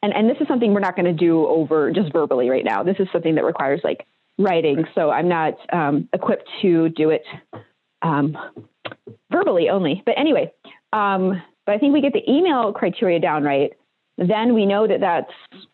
[0.00, 2.84] and, and this is something we're not going to do over just verbally right now.
[2.84, 4.06] This is something that requires like
[4.38, 4.84] writing.
[4.94, 7.24] So I'm not um, equipped to do it
[8.00, 8.38] um,
[9.32, 10.04] verbally only.
[10.06, 10.52] But anyway,
[10.92, 13.72] um, but I think we get the email criteria down right.
[14.18, 15.64] Then we know that that's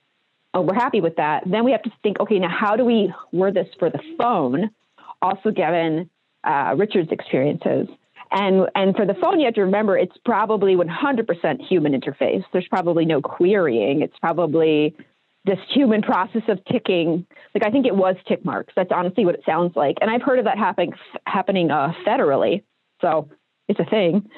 [0.54, 1.44] oh, we're happy with that.
[1.46, 4.70] Then we have to think, okay, now how do we word this for the phone?
[5.22, 6.10] Also, given
[6.44, 7.88] uh, Richard's experiences.
[8.32, 12.44] And, and for the phone, you have to remember it's probably 100% human interface.
[12.52, 14.02] There's probably no querying.
[14.02, 14.96] It's probably
[15.44, 17.26] this human process of ticking.
[17.54, 18.72] Like I think it was tick marks.
[18.76, 19.96] That's honestly what it sounds like.
[20.00, 20.92] And I've heard of that happening
[21.26, 22.62] happening uh, federally.
[23.00, 23.30] So
[23.68, 24.28] it's a thing.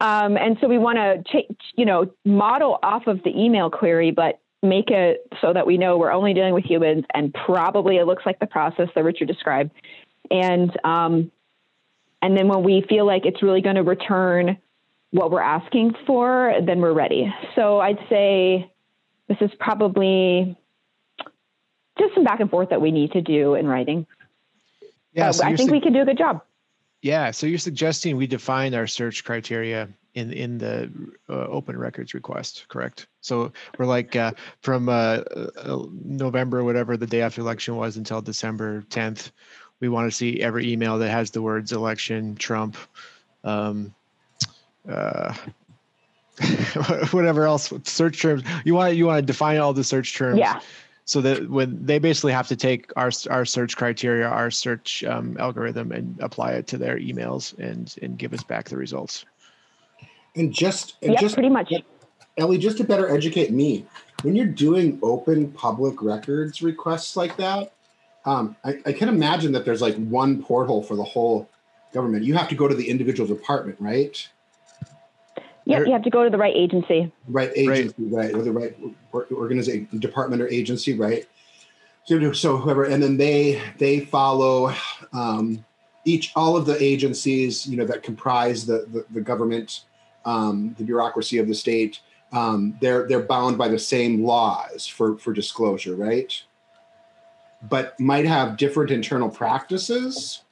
[0.00, 4.10] Um, and so we want to, ch- you know, model off of the email query,
[4.10, 8.06] but make it so that we know we're only dealing with humans and probably it
[8.06, 9.70] looks like the process that Richard described.
[10.30, 11.32] And um,
[12.22, 14.58] and then when we feel like it's really going to return
[15.10, 17.32] what we're asking for, then we're ready.
[17.54, 18.70] So I'd say
[19.28, 20.56] this is probably
[21.98, 24.06] just some back and forth that we need to do in writing.
[25.12, 26.42] Yeah, so I think su- we can do a good job.
[27.02, 30.90] Yeah, so you're suggesting we define our search criteria in in the
[31.28, 33.06] uh, open records request, correct?
[33.20, 35.22] So we're like uh, from uh,
[35.56, 39.30] uh November, whatever the day after election was, until December 10th.
[39.80, 42.76] We want to see every email that has the words election, Trump,
[43.44, 43.94] um,
[44.88, 45.34] uh,
[47.10, 48.42] whatever else search terms.
[48.64, 50.38] You want you want to define all the search terms.
[50.38, 50.60] Yeah.
[51.04, 55.36] So that when they basically have to take our our search criteria, our search um,
[55.38, 59.24] algorithm, and apply it to their emails and and give us back the results.
[60.36, 61.72] And just and yep, just pretty much.
[62.36, 63.84] Ellie, just to better educate me,
[64.22, 67.72] when you're doing open public records requests like that,
[68.24, 71.48] um, I, I can imagine that there's like one portal for the whole
[71.92, 72.24] government.
[72.24, 74.28] You have to go to the individual department, right?
[75.64, 77.12] Yep, you have to go to the right agency.
[77.28, 78.76] Right agency, right, right or the right
[79.32, 81.26] organization, department or agency, right?
[82.04, 84.74] So, so whoever, and then they they follow
[85.12, 85.64] um,
[86.04, 89.82] each all of the agencies, you know, that comprise the the, the government
[90.24, 92.00] um, the bureaucracy of the state,
[92.32, 96.42] um, they're they're bound by the same laws for for disclosure, right?
[97.68, 100.42] But might have different internal practices.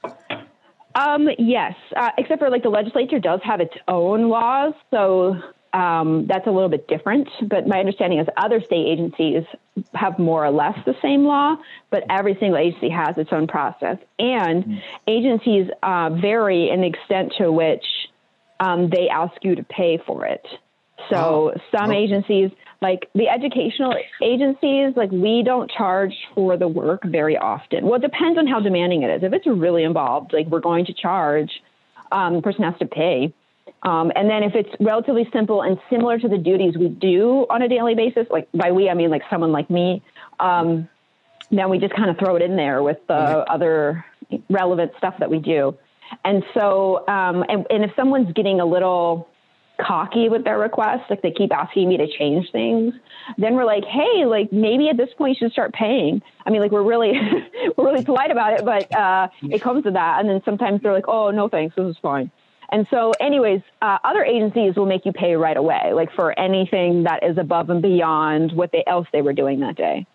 [0.95, 5.41] Um, yes, uh, except for like the legislature does have its own laws, so
[5.73, 7.29] um, that's a little bit different.
[7.43, 9.45] But my understanding is other state agencies
[9.95, 11.57] have more or less the same law,
[11.91, 14.83] but every single agency has its own process, and mm.
[15.07, 17.85] agencies uh, vary in the extent to which
[18.61, 20.47] um, they ask you to pay for it.
[21.11, 21.61] So oh.
[21.77, 21.95] some oh.
[21.95, 22.51] agencies,
[22.83, 27.87] like the educational agencies, like we don't charge for the work very often.
[27.87, 29.23] Well, it depends on how demanding it is.
[29.23, 31.51] If it's really involved, like we're going to charge,
[32.13, 33.33] um, the person has to pay.
[33.83, 37.63] Um, and then if it's relatively simple and similar to the duties we do on
[37.63, 40.03] a daily basis, like by we, I mean like someone like me,
[40.41, 40.89] um,
[41.51, 43.55] then we just kind of throw it in there with the mm-hmm.
[43.55, 44.05] other
[44.51, 45.77] relevant stuff that we do.
[46.25, 49.29] And so, um, and, and if someone's getting a little
[49.81, 52.95] cocky with their requests, like they keep asking me to change things,
[53.37, 56.23] then we're like, hey, like maybe at this point you should start paying.
[56.45, 57.13] I mean, like we're really
[57.77, 60.21] we're really polite about it, but uh, it comes to that.
[60.21, 62.31] And then sometimes they're like, oh no, thanks, this is fine.
[62.71, 67.05] And so, anyways, uh, other agencies will make you pay right away, like for anything
[67.05, 70.07] that is above and beyond what they else they were doing that day.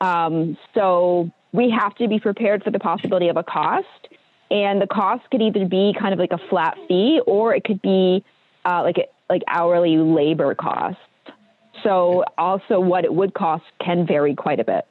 [0.00, 4.08] Um, so we have to be prepared for the possibility of a cost,
[4.50, 7.80] and the cost could either be kind of like a flat fee, or it could
[7.82, 8.24] be
[8.64, 8.96] uh, like
[9.28, 11.00] like hourly labor costs.
[11.82, 14.84] So also, what it would cost can vary quite a bit.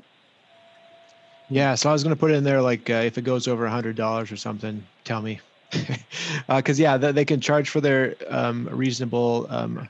[1.50, 3.48] Yeah, so I was going to put it in there like uh, if it goes
[3.48, 5.40] over a hundred dollars or something, tell me
[6.48, 9.88] because uh, yeah, they, they, can charge for their um, reasonable um,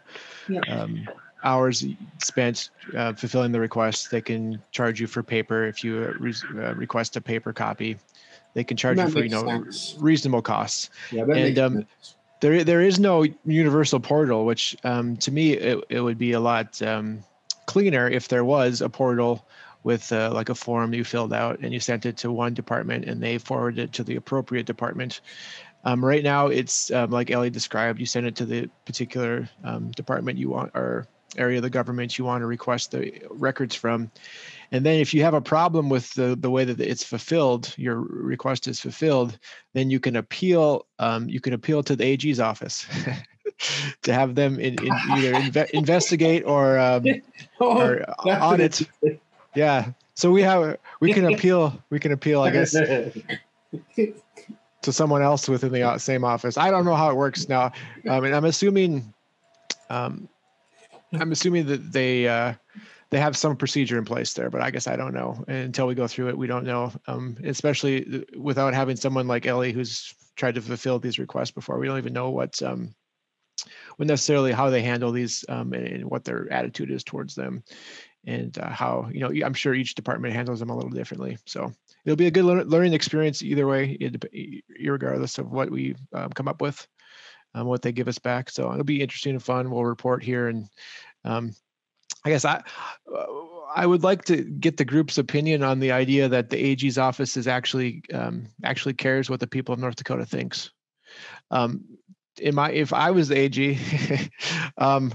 [0.49, 0.59] yeah.
[0.67, 1.07] um,
[1.43, 1.85] hours
[2.21, 4.11] spent uh, fulfilling the request.
[4.11, 7.97] They can charge you for paper if you uh, re- uh, request a paper copy.
[8.59, 9.95] They can charge that you for you know sense.
[9.99, 10.89] reasonable costs.
[11.11, 11.87] Yeah, and, um.
[12.41, 16.39] There, there is no universal portal, which um, to me it, it would be a
[16.39, 17.21] lot um,
[17.65, 19.45] cleaner if there was a portal
[19.83, 23.03] with uh, like a form you filled out and you sent it to one department
[23.03, 25.19] and they forwarded it to the appropriate department
[25.83, 27.99] um, right now, it's um, like Ellie described.
[27.99, 32.17] You send it to the particular um, department you want or area of the government
[32.17, 34.11] you want to request the records from,
[34.71, 37.99] and then if you have a problem with the the way that it's fulfilled, your
[37.99, 39.37] request is fulfilled,
[39.73, 40.85] then you can appeal.
[40.99, 42.85] Um, you can appeal to the AG's office.
[44.03, 47.03] to have them in, in either inve- investigate or, um,
[47.59, 48.81] oh, or audit.
[49.55, 49.91] Yeah.
[50.15, 51.81] So we have we can appeal.
[51.89, 52.41] We can appeal.
[52.41, 52.75] I guess
[54.81, 56.57] to someone else within the same office.
[56.57, 57.71] I don't know how it works now.
[58.07, 59.13] Um, and I'm assuming,
[59.89, 60.29] um,
[61.13, 62.53] I'm assuming that they uh,
[63.11, 65.43] they have some procedure in place there, but I guess I don't know.
[65.47, 66.91] And until we go through it, we don't know.
[67.07, 71.87] Um, especially without having someone like Ellie who's tried to fulfill these requests before, we
[71.87, 72.93] don't even know what um,
[73.97, 77.63] what necessarily how they handle these um, and, and, what their attitude is towards them
[78.25, 81.71] and uh, how you know i'm sure each department handles them a little differently so
[82.05, 83.97] it'll be a good learning experience either way
[84.85, 86.85] regardless of what we um, come up with
[87.55, 90.47] um, what they give us back so it'll be interesting and fun we'll report here
[90.47, 90.67] and
[91.25, 91.53] um,
[92.25, 92.61] i guess i
[93.75, 97.37] i would like to get the group's opinion on the idea that the ag's office
[97.37, 100.71] is actually um, actually cares what the people of north dakota thinks
[101.51, 101.83] um,
[102.39, 104.31] in my if i was the ag
[104.77, 105.13] um,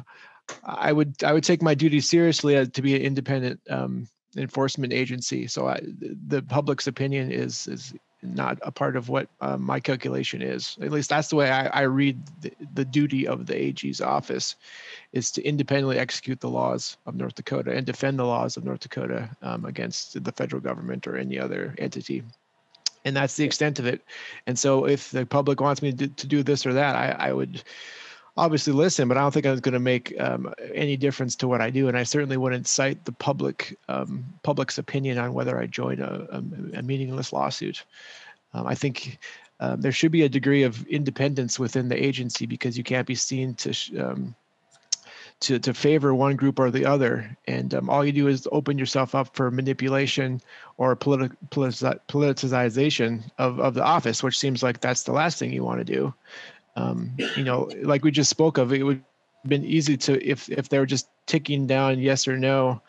[0.64, 5.46] I would I would take my duty seriously to be an independent um, enforcement agency.
[5.46, 10.40] So I, the public's opinion is is not a part of what uh, my calculation
[10.40, 10.78] is.
[10.80, 14.56] At least that's the way I, I read the, the, duty of the AG's office,
[15.14, 18.80] is to independently execute the laws of North Dakota and defend the laws of North
[18.80, 22.24] Dakota um, against the federal government or any other entity.
[23.04, 24.02] And that's the extent of it.
[24.48, 27.32] And so, if the public wants me to, to do this or that, I, I
[27.32, 27.62] would
[28.36, 31.48] obviously listen, but I don't think I was going to make um, any difference to
[31.48, 31.86] what I do.
[31.86, 36.26] And I certainly wouldn't cite the public um, public's opinion on whether I join a,
[36.32, 37.84] a, a meaningless lawsuit.
[38.52, 39.18] Um, I think
[39.60, 43.14] um, there should be a degree of independence within the agency because you can't be
[43.14, 44.34] seen to um,
[45.40, 47.36] to to favor one group or the other.
[47.46, 50.40] And um, all you do is open yourself up for manipulation
[50.76, 55.64] or politi- politicization of, of the office, which seems like that's the last thing you
[55.64, 56.14] want to do
[56.76, 60.48] um, you know, like we just spoke of, it would have been easy to if
[60.48, 62.80] if they were just ticking down yes or no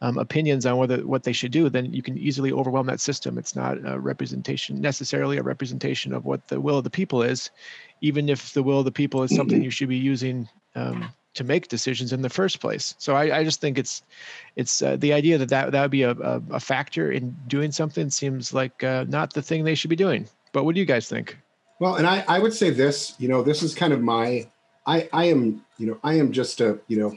[0.00, 3.36] um, opinions on whether what they should do, then you can easily overwhelm that system.
[3.36, 7.50] It's not a representation necessarily a representation of what the will of the people is,
[8.00, 11.44] even if the will of the people is something you should be using um, to
[11.44, 12.94] make decisions in the first place.
[12.98, 14.02] So I, I just think it's
[14.56, 17.72] it's uh, the idea that that that would be a, a, a factor in doing
[17.72, 20.26] something seems like uh, not the thing they should be doing.
[20.52, 21.38] But what do you guys think?
[21.80, 24.48] Well, and I, I would say this, you know, this is kind of my,
[24.84, 27.16] I, I am, you know, I am just a, you know,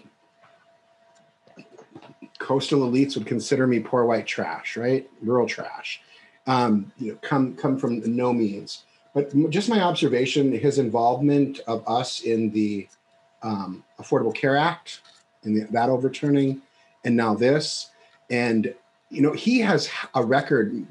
[2.38, 5.10] coastal elites would consider me poor white trash, right?
[5.22, 6.02] Rural trash.
[6.46, 8.84] Um, you know, come come from no means.
[9.14, 12.88] But just my observation, his involvement of us in the
[13.44, 15.02] um, Affordable Care Act
[15.44, 16.62] and the, that overturning,
[17.04, 17.90] and now this,
[18.30, 18.74] and
[19.10, 20.86] you know, he has a record.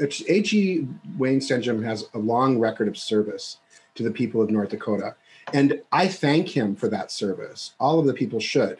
[0.00, 0.86] H.E.
[1.18, 3.58] Wayne Stenehjem has a long record of service
[3.96, 5.16] to the people of North Dakota.
[5.52, 7.74] And I thank him for that service.
[7.80, 8.78] All of the people should.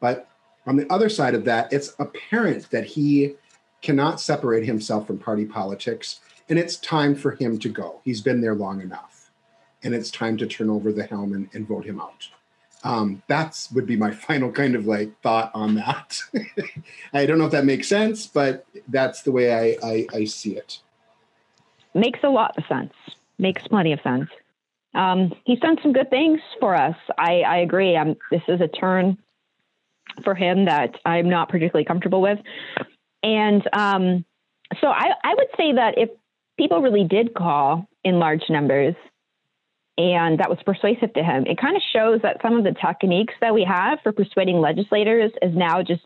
[0.00, 0.28] But
[0.64, 3.34] on the other side of that, it's apparent that he
[3.82, 6.20] cannot separate himself from party politics.
[6.48, 8.00] And it's time for him to go.
[8.04, 9.30] He's been there long enough.
[9.82, 12.28] and it's time to turn over the helm and, and vote him out.
[12.84, 16.20] Um, that's would be my final kind of like thought on that.
[17.12, 20.56] I don't know if that makes sense, but that's the way I, I, I see
[20.56, 20.80] it.
[21.94, 22.92] Makes a lot of sense.
[23.38, 24.28] Makes plenty of sense.
[24.94, 26.96] Um, he's done some good things for us.
[27.18, 27.96] I, I agree.
[27.96, 29.18] I'm, this is a turn
[30.24, 32.38] for him that I'm not particularly comfortable with.
[33.22, 34.24] And um,
[34.80, 36.10] so I, I would say that if
[36.58, 38.94] people really did call in large numbers
[39.98, 43.34] and that was persuasive to him, it kind of shows that some of the techniques
[43.40, 46.02] that we have for persuading legislators is now just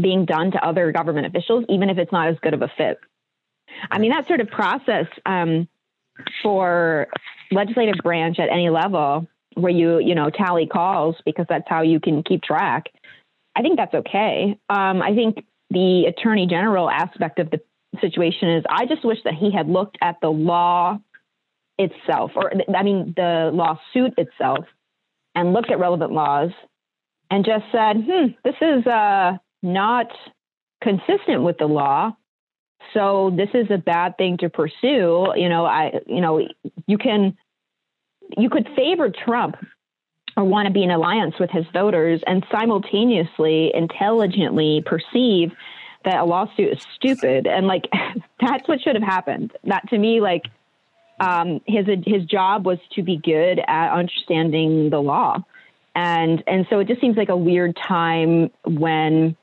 [0.00, 2.98] being done to other government officials, even if it's not as good of a fit.
[3.90, 5.68] I mean, that sort of process um,
[6.42, 7.08] for
[7.50, 11.98] legislative branch at any level where you, you know, tally calls because that's how you
[11.98, 12.84] can keep track.
[13.56, 14.58] I think that's okay.
[14.68, 17.60] Um, I think the attorney general aspect of the
[18.00, 20.98] situation is I just wish that he had looked at the law
[21.78, 24.64] itself, or I mean, the lawsuit itself,
[25.34, 26.50] and looked at relevant laws
[27.30, 30.06] and just said, hmm, this is uh, not
[30.82, 32.16] consistent with the law.
[32.94, 35.32] So this is a bad thing to pursue.
[35.36, 36.46] You know, I, you know,
[36.86, 37.36] you can,
[38.36, 39.56] you could favor Trump
[40.36, 45.52] or want to be in alliance with his voters and simultaneously intelligently perceive
[46.04, 47.88] that a lawsuit is stupid and like
[48.40, 50.42] that's what should have happened that to me like
[51.20, 55.42] um, his his job was to be good at understanding the law
[55.94, 59.36] and and so it just seems like a weird time when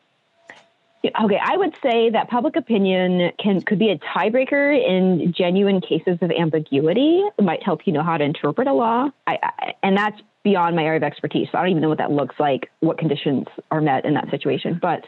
[1.05, 6.17] okay i would say that public opinion can could be a tiebreaker in genuine cases
[6.21, 9.97] of ambiguity it might help you know how to interpret a law I, I, and
[9.97, 11.47] that's beyond my area of expertise.
[11.51, 14.29] So I don't even know what that looks like, what conditions are met in that
[14.29, 14.77] situation.
[14.81, 15.05] But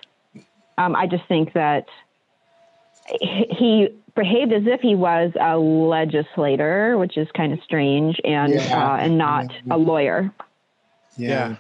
[0.78, 1.86] um, I just think that
[3.06, 8.93] he behaved as if he was a legislator, which is kind of strange, and yeah.
[8.93, 10.32] uh, and not a lawyer.
[11.18, 11.30] Yeah.
[11.30, 11.56] yeah.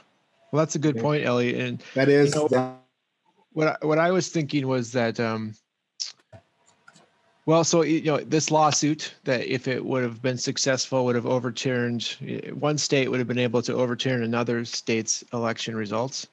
[0.51, 1.59] Well, that's a good point, Ellie.
[1.59, 2.81] And that is you know, that.
[3.53, 5.53] what I, what I was thinking was that um,
[7.45, 11.27] well, so you know, this lawsuit that if it would have been successful, would have
[11.27, 16.27] overturned eh, one state would have been able to overturn another state's election results.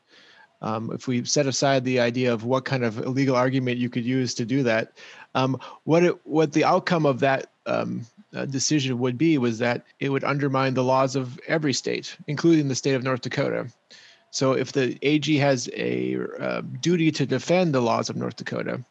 [0.62, 4.04] Um, if we set aside the idea of what kind of legal argument you could
[4.04, 4.92] use to do that,
[5.34, 9.84] um, what it, what the outcome of that um, uh, decision would be was that
[10.00, 13.66] it would undermine the laws of every state, including the state of North Dakota.
[14.30, 18.82] So if the AG has a uh, duty to defend the laws of North Dakota,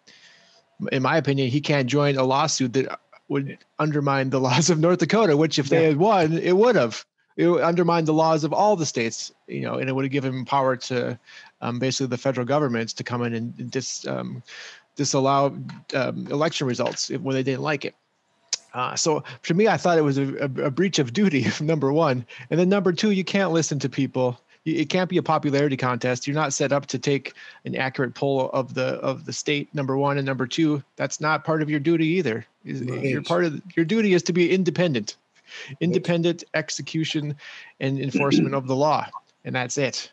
[0.91, 4.99] in my opinion, he can't join a lawsuit that would undermine the laws of North
[4.99, 7.05] Dakota, which if they had won, it would have.
[7.41, 10.11] It would undermine the laws of all the states, you know, and it would have
[10.11, 11.17] given power to
[11.61, 14.43] um, basically the federal governments to come in and dis, um,
[14.95, 15.57] disallow
[15.95, 17.95] um, election results when they didn't like it.
[18.75, 21.91] Uh, so for me, I thought it was a, a, a breach of duty, number
[21.91, 22.27] one.
[22.51, 26.27] And then number two, you can't listen to people it can't be a popularity contest.
[26.27, 27.33] You're not set up to take
[27.65, 30.83] an accurate poll of the of the state number one and number two.
[30.97, 32.45] That's not part of your duty either.
[32.63, 33.03] Right.
[33.03, 35.17] Your part of your duty is to be independent,
[35.79, 37.35] independent execution
[37.79, 39.07] and enforcement of the law,
[39.45, 40.11] and that's it.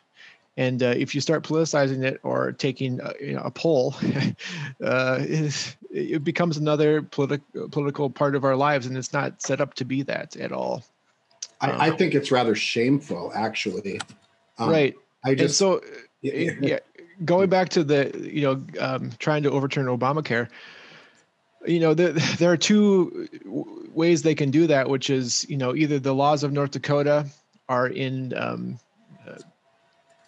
[0.57, 3.95] And uh, if you start politicizing it or taking a, you know, a poll,
[4.83, 9.75] uh, it, becomes another politi- political part of our lives, and it's not set up
[9.75, 10.83] to be that at all.
[11.61, 14.01] I, I think it's rather shameful, actually.
[14.59, 14.97] Um, right.
[15.25, 15.83] I just and so
[16.23, 16.79] yeah, yeah,
[17.25, 20.49] going back to the you know um, trying to overturn Obamacare.
[21.67, 23.29] You know, the, there are two
[23.99, 27.27] ways they can do that, which is you know either the laws of North Dakota
[27.69, 28.79] are in um,
[29.29, 29.37] uh,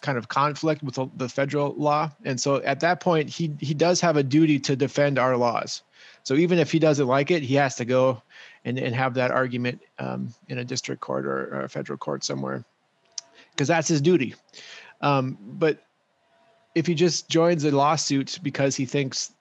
[0.01, 3.99] kind of conflict with the federal law, and so at that point he he does
[4.01, 5.81] have a duty to defend our laws.
[6.23, 8.21] So even if he doesn't like it, he has to go
[8.63, 12.23] and, and have that argument um, in a district court or, or, a federal court
[12.23, 12.63] somewhere
[13.51, 14.35] because that's his duty.
[15.01, 15.83] Um, but
[16.75, 19.31] if he just joins a lawsuit because he thinks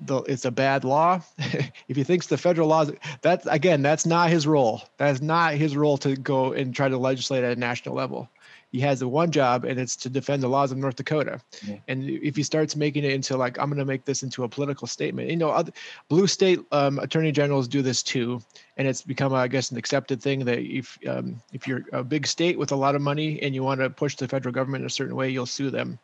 [0.00, 2.92] the, it's a bad law, if he thinks the federal laws,
[3.22, 4.82] that's again, that's not his role.
[4.98, 8.28] That's not his role to go and try to legislate at a national level
[8.72, 11.40] he has the one job and it's to defend the laws of North Dakota.
[11.66, 11.76] Yeah.
[11.88, 14.48] And if he starts making it into like, I'm going to make this into a
[14.48, 15.72] political statement, you know, other,
[16.08, 18.40] blue state um, attorney generals do this too.
[18.76, 22.26] And it's become, I guess, an accepted thing that if, um, if you're a big
[22.26, 24.86] state with a lot of money and you want to push the federal government in
[24.86, 25.98] a certain way, you'll sue them.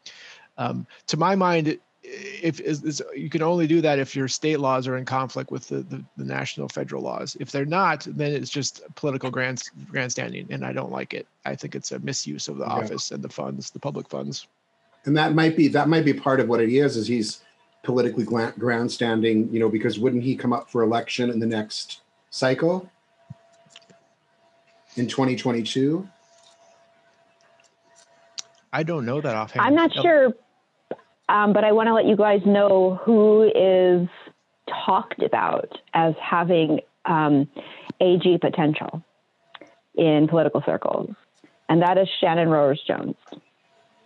[0.57, 4.59] Um, to my mind, if is, is, you can only do that if your state
[4.59, 7.37] laws are in conflict with the, the, the, national federal laws.
[7.39, 11.29] If they're not, then it's just political grand, grandstanding, and I don't like it.
[11.45, 12.73] I think it's a misuse of the yeah.
[12.73, 14.49] office and the funds, the public funds.
[15.05, 16.97] And that might be that might be part of what it is.
[16.97, 17.41] Is he's
[17.83, 19.53] politically grandstanding?
[19.53, 22.91] You know, because wouldn't he come up for election in the next cycle?
[24.97, 26.09] in 2022?
[28.73, 29.67] I don't know that offhand.
[29.67, 30.35] I'm not sure,
[31.29, 34.09] um, but I want to let you guys know who is
[34.87, 37.49] talked about as having um,
[38.01, 39.03] AG potential
[39.95, 41.15] in political circles,
[41.69, 43.17] and that is Shannon Roers Jones,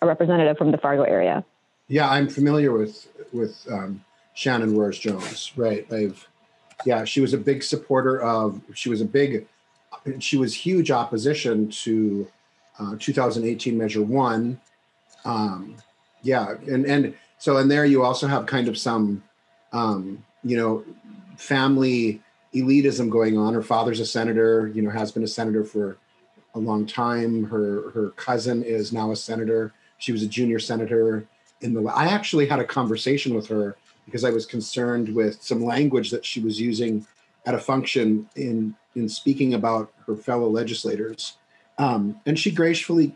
[0.02, 1.44] a representative from the Fargo area.
[1.88, 4.04] Yeah, I'm familiar with with um,
[4.34, 5.52] Shannon Roers Jones.
[5.56, 6.26] Right, I've
[6.84, 8.60] yeah, she was a big supporter of.
[8.74, 9.46] She was a big.
[10.18, 12.28] She was huge opposition to
[12.78, 14.60] uh, 2018 Measure One.
[15.24, 15.76] Um,
[16.26, 19.22] yeah, and and so and there you also have kind of some,
[19.72, 20.84] um, you know,
[21.36, 22.20] family
[22.54, 23.54] elitism going on.
[23.54, 24.68] Her father's a senator.
[24.74, 25.96] You know, has been a senator for
[26.54, 27.44] a long time.
[27.44, 29.72] Her her cousin is now a senator.
[29.98, 31.26] She was a junior senator
[31.60, 31.82] in the.
[31.84, 36.24] I actually had a conversation with her because I was concerned with some language that
[36.24, 37.06] she was using
[37.46, 41.36] at a function in in speaking about her fellow legislators.
[41.78, 43.14] Um, and she gracefully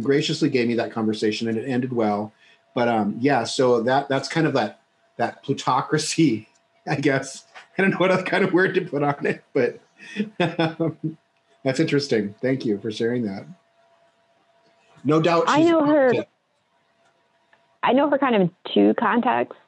[0.00, 2.32] graciously gave me that conversation, and it ended well.
[2.74, 4.80] But um, yeah, so that that's kind of that
[5.16, 6.48] that plutocracy,
[6.86, 7.44] I guess.
[7.76, 9.80] I don't know what other kind of word to put on it, but
[10.40, 11.16] um,
[11.64, 12.34] that's interesting.
[12.42, 13.46] Thank you for sharing that.
[15.04, 15.44] No doubt.
[15.46, 16.12] I know her.
[17.82, 19.58] I know her kind of in two contexts.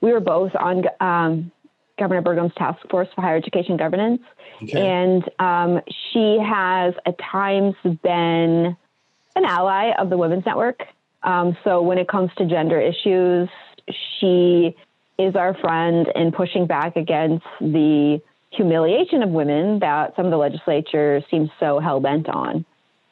[0.00, 1.50] We were both on um,
[1.98, 4.20] Governor Burgum's task force for higher education governance.
[4.62, 4.86] Okay.
[4.86, 5.80] And um,
[6.12, 8.76] she has at times been
[9.36, 10.82] an ally of the Women's Network.
[11.24, 13.48] Um, so when it comes to gender issues,
[14.20, 14.76] she
[15.18, 18.20] is our friend in pushing back against the
[18.50, 22.64] humiliation of women that some of the legislature seems so hell bent on.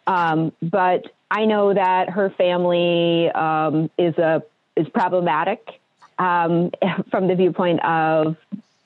[0.06, 4.42] Um, but I know that her family um, is a
[4.76, 5.80] is problematic
[6.18, 6.70] um,
[7.10, 8.36] from the viewpoint of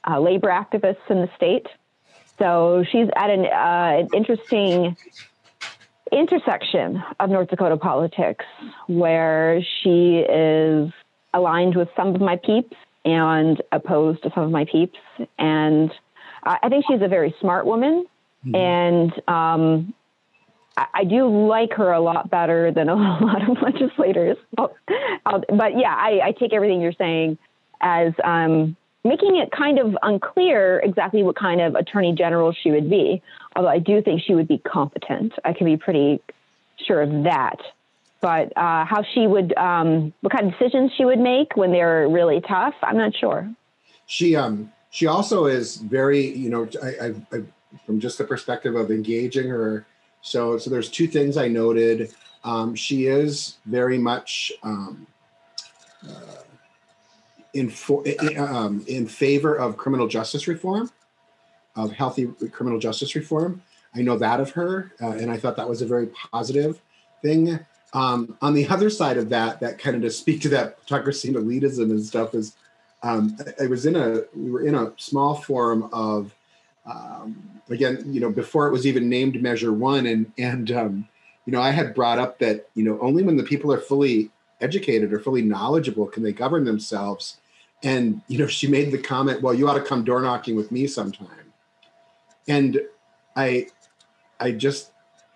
[0.08, 1.66] uh, labor activists in the state.
[2.38, 4.96] So she's at an, uh, an interesting
[6.12, 8.44] intersection of North Dakota politics
[8.86, 10.92] where she is
[11.34, 14.98] aligned with some of my peeps and opposed to some of my peeps.
[15.38, 15.90] And
[16.42, 18.06] I think she's a very smart woman.
[18.44, 18.54] Mm-hmm.
[18.54, 19.94] And um,
[20.76, 24.36] I, do like her a lot better than a lot of legislators.
[24.58, 24.74] I'll,
[25.24, 27.38] I'll, but yeah, I, I, take everything you're saying
[27.80, 28.76] as um,
[29.08, 33.22] making it kind of unclear exactly what kind of attorney general she would be.
[33.54, 35.32] Although I do think she would be competent.
[35.44, 36.20] I can be pretty
[36.86, 37.58] sure of that.
[38.20, 42.08] But uh, how she would, um, what kind of decisions she would make when they're
[42.08, 43.48] really tough, I'm not sure.
[44.06, 47.42] She, um, she also is very, you know, I, I, I
[47.84, 49.86] from just the perspective of engaging her
[50.26, 52.12] so, so there's two things I noted.
[52.42, 55.06] Um, she is very much um,
[56.04, 56.42] uh,
[57.56, 58.04] in, for,
[58.38, 60.90] um, in favor of criminal justice reform,
[61.74, 63.62] of healthy criminal justice reform.
[63.94, 66.80] I know that of her, uh, and I thought that was a very positive
[67.22, 67.58] thing.
[67.94, 71.28] Um, on the other side of that, that kind of to speak to that plutocracy
[71.28, 72.56] and elitism and stuff is,
[73.02, 76.34] um, I, I was in a we were in a small forum of
[76.84, 81.08] um, again, you know, before it was even named Measure One, and and um,
[81.46, 84.30] you know, I had brought up that you know only when the people are fully
[84.60, 87.38] educated or fully knowledgeable can they govern themselves.
[87.86, 90.72] And you know, she made the comment, "Well, you ought to come door knocking with
[90.72, 91.52] me sometime."
[92.48, 92.80] And
[93.36, 93.68] I,
[94.40, 94.90] I just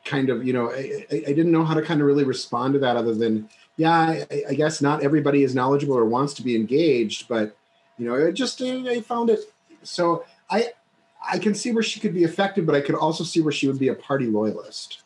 [0.04, 2.80] kind of, you know, I, I didn't know how to kind of really respond to
[2.80, 6.56] that other than, yeah, I, I guess not everybody is knowledgeable or wants to be
[6.56, 7.56] engaged, but
[7.98, 9.40] you know, it just uh, I found it
[9.84, 10.72] so I
[11.24, 13.68] I can see where she could be effective, but I could also see where she
[13.68, 15.02] would be a party loyalist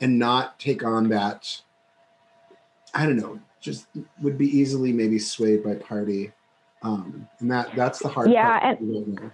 [0.00, 1.62] and not take on that.
[2.94, 3.86] I don't know, just
[4.22, 6.32] would be easily maybe swayed by party,
[6.82, 8.30] um, and that that's the hard.
[8.30, 9.32] Yeah, and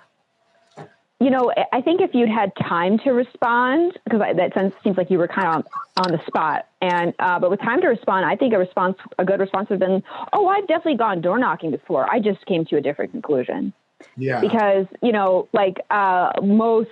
[1.21, 5.09] you know, I think if you'd had time to respond, because that sense seems like
[5.09, 8.27] you were kind of on, on the spot, and uh, but with time to respond,
[8.27, 11.39] I think a response, a good response would have been, "Oh, I've definitely gone door
[11.39, 12.13] knocking before.
[12.13, 13.73] I just came to a different conclusion."
[14.17, 14.41] Yeah.
[14.41, 16.91] Because, you know, like uh, most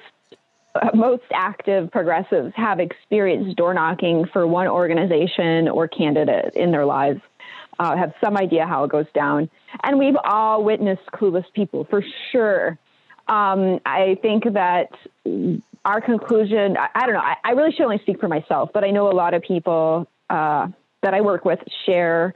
[0.75, 6.87] uh, most active progressives have experienced door knocking for one organization or candidate in their
[6.87, 7.21] lives,
[7.81, 9.49] uh, have some idea how it goes down.
[9.83, 12.79] And we've all witnessed clueless people for sure.
[13.27, 14.91] Um, I think that
[15.85, 18.85] our conclusion, I, I don't know, I, I, really should only speak for myself, but
[18.85, 20.69] I know a lot of people uh,
[21.03, 22.35] that I work with share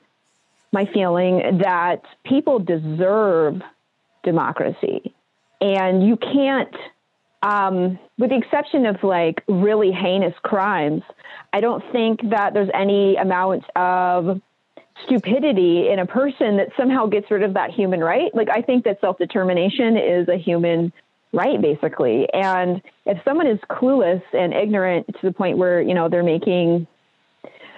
[0.73, 3.61] my feeling that people deserve
[4.23, 5.15] democracy.
[5.61, 6.75] And you can't,
[7.43, 11.03] um, with the exception of like really heinous crimes,
[11.53, 14.41] I don't think that there's any amount of
[15.05, 18.35] stupidity in a person that somehow gets rid of that human right.
[18.35, 20.93] Like, I think that self determination is a human
[21.33, 22.29] right, basically.
[22.33, 26.87] And if someone is clueless and ignorant to the point where, you know, they're making,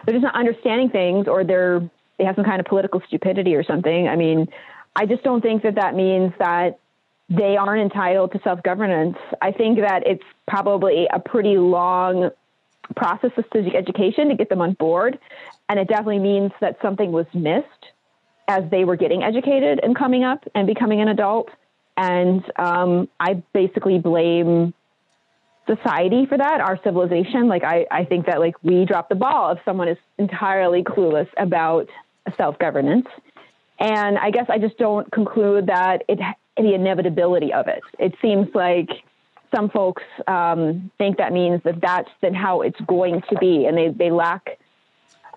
[0.05, 1.81] they're just not understanding things or they're,
[2.19, 4.09] they have some kind of political stupidity or something.
[4.09, 4.49] I mean,
[4.95, 6.79] I just don't think that that means that
[7.29, 9.17] they aren't entitled to self governance.
[9.43, 12.31] I think that it's probably a pretty long
[12.95, 15.19] process of civic education to get them on board.
[15.69, 17.67] And it definitely means that something was missed
[18.49, 21.51] as they were getting educated and coming up and becoming an adult.
[21.97, 24.75] And um, I basically blame
[25.67, 27.49] society for that, our civilization.
[27.49, 31.29] Like, I, I think that, like, we drop the ball if someone is entirely clueless
[31.37, 31.89] about
[32.37, 33.07] self governance.
[33.79, 36.19] And I guess I just don't conclude that it,
[36.57, 37.83] the inevitability of it.
[37.99, 38.89] It seems like
[39.55, 43.77] some folks um, think that means that that's then how it's going to be, and
[43.77, 44.59] they, they lack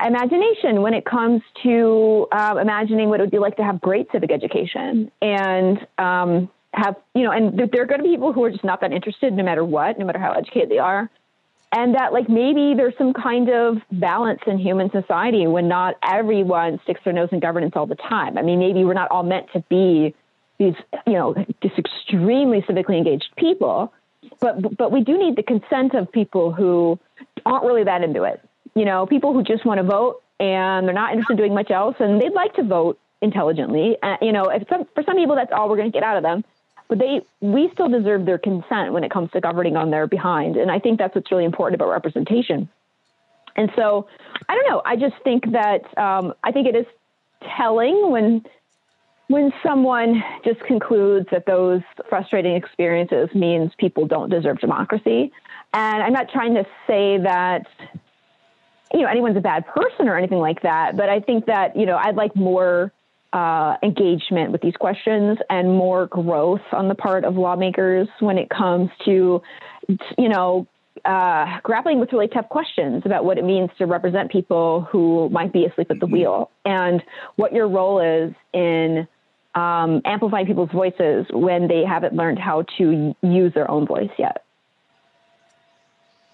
[0.05, 4.07] imagination when it comes to um, imagining what it would be like to have great
[4.11, 8.43] civic education and um, have you know and there are going to be people who
[8.43, 11.09] are just not that interested no matter what no matter how educated they are.
[11.71, 16.79] And that like maybe there's some kind of balance in human society when not everyone
[16.83, 18.37] sticks their nose in governance all the time.
[18.37, 20.15] I mean maybe we're not all meant to be
[20.57, 23.93] these you know just extremely civically engaged people
[24.39, 26.99] but but we do need the consent of people who
[27.45, 28.41] aren't really that into it
[28.75, 31.71] you know, people who just want to vote and they're not interested in doing much
[31.71, 33.97] else and they'd like to vote intelligently.
[34.01, 36.17] Uh, you know, if some, for some people, that's all we're going to get out
[36.17, 36.43] of them.
[36.87, 40.55] But they, we still deserve their consent when it comes to governing on their behind.
[40.55, 42.69] And I think that's what's really important about representation.
[43.55, 44.07] And so,
[44.47, 44.81] I don't know.
[44.85, 46.85] I just think that um, I think it is
[47.57, 48.45] telling when
[49.29, 55.31] when someone just concludes that those frustrating experiences means people don't deserve democracy.
[55.71, 57.67] And I'm not trying to say that
[58.91, 61.85] you know anyone's a bad person or anything like that but i think that you
[61.85, 62.91] know i'd like more
[63.31, 68.49] uh, engagement with these questions and more growth on the part of lawmakers when it
[68.49, 69.39] comes to
[70.17, 70.65] you know
[71.05, 75.53] uh, grappling with really tough questions about what it means to represent people who might
[75.53, 77.03] be asleep at the wheel and
[77.35, 79.07] what your role is in
[79.55, 84.43] um, amplifying people's voices when they haven't learned how to use their own voice yet.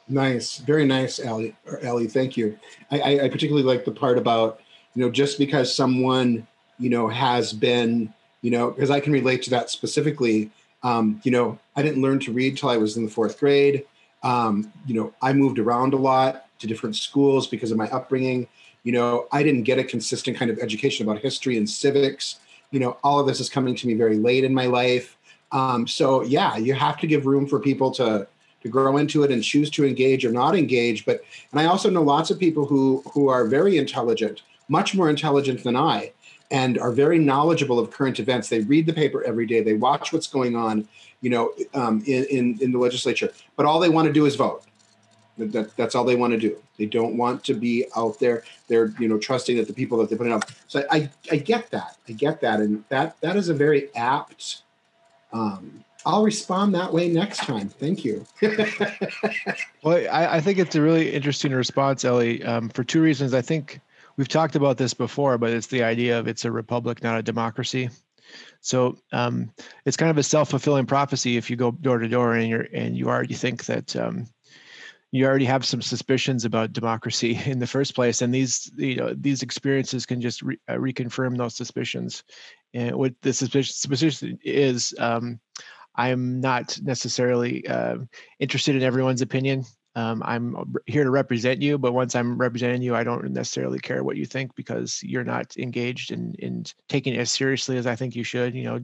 [0.07, 1.55] Nice, very nice, Ali.
[1.86, 2.57] Ali, thank you.
[2.91, 4.59] I, I particularly like the part about
[4.93, 6.45] you know just because someone
[6.78, 10.51] you know has been you know because I can relate to that specifically.
[10.84, 13.86] Um, you know, I didn't learn to read till I was in the fourth grade.
[14.22, 18.47] Um, you know, I moved around a lot to different schools because of my upbringing.
[18.84, 22.39] You know, I didn't get a consistent kind of education about history and civics.
[22.72, 25.18] You know, all of this is coming to me very late in my life.
[25.51, 28.28] Um, so yeah, you have to give room for people to
[28.61, 31.05] to grow into it and choose to engage or not engage.
[31.05, 35.09] But and I also know lots of people who who are very intelligent, much more
[35.09, 36.11] intelligent than I,
[36.51, 38.49] and are very knowledgeable of current events.
[38.49, 39.61] They read the paper every day.
[39.61, 40.88] They watch what's going on,
[41.22, 43.32] you know, um, in, in in the legislature.
[43.55, 44.63] But all they want to do is vote.
[45.38, 46.58] That, that's all they want to do.
[46.78, 48.44] They don't want to be out there.
[48.68, 50.50] They're you know trusting that the people that they put it up.
[50.68, 51.98] So I I get that.
[52.08, 54.62] I get that, and that that is a very apt
[55.36, 57.68] um, I'll respond that way next time.
[57.68, 58.26] Thank you.
[59.84, 63.34] well, I, I, think it's a really interesting response, Ellie, um, for two reasons.
[63.34, 63.82] I think
[64.16, 67.24] we've talked about this before, but it's the idea of it's a republic, not a
[67.24, 67.90] democracy.
[68.62, 69.52] So um,
[69.86, 72.96] it's kind of a self-fulfilling prophecy if you go door to door and you're and
[72.98, 74.28] you already think that um,
[75.16, 79.13] you already have some suspicions about democracy in the first place, and these you know
[79.16, 82.24] these experiences can just re- uh, reconfirm those suspicions.
[82.74, 85.39] And what the suspicion, is, um,
[85.95, 87.97] I'm not necessarily uh,
[88.39, 89.63] interested in everyone's opinion.
[89.98, 94.04] Um, I'm here to represent you, but once I'm representing you, I don't necessarily care
[94.04, 97.96] what you think because you're not engaged in in taking it as seriously as I
[97.96, 98.54] think you should.
[98.56, 98.80] You know,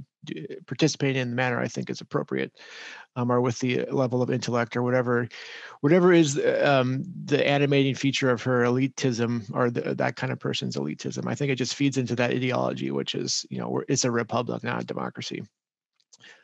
[0.68, 2.53] participating in the manner I think is appropriate,
[3.18, 5.28] um, or with the level of intellect or whatever,
[5.82, 10.78] whatever is um, the animating feature of her elitism or the, that kind of person's
[10.78, 11.28] elitism.
[11.28, 14.64] I think it just feeds into that ideology, which is you know it's a republic,
[14.64, 15.43] not a democracy.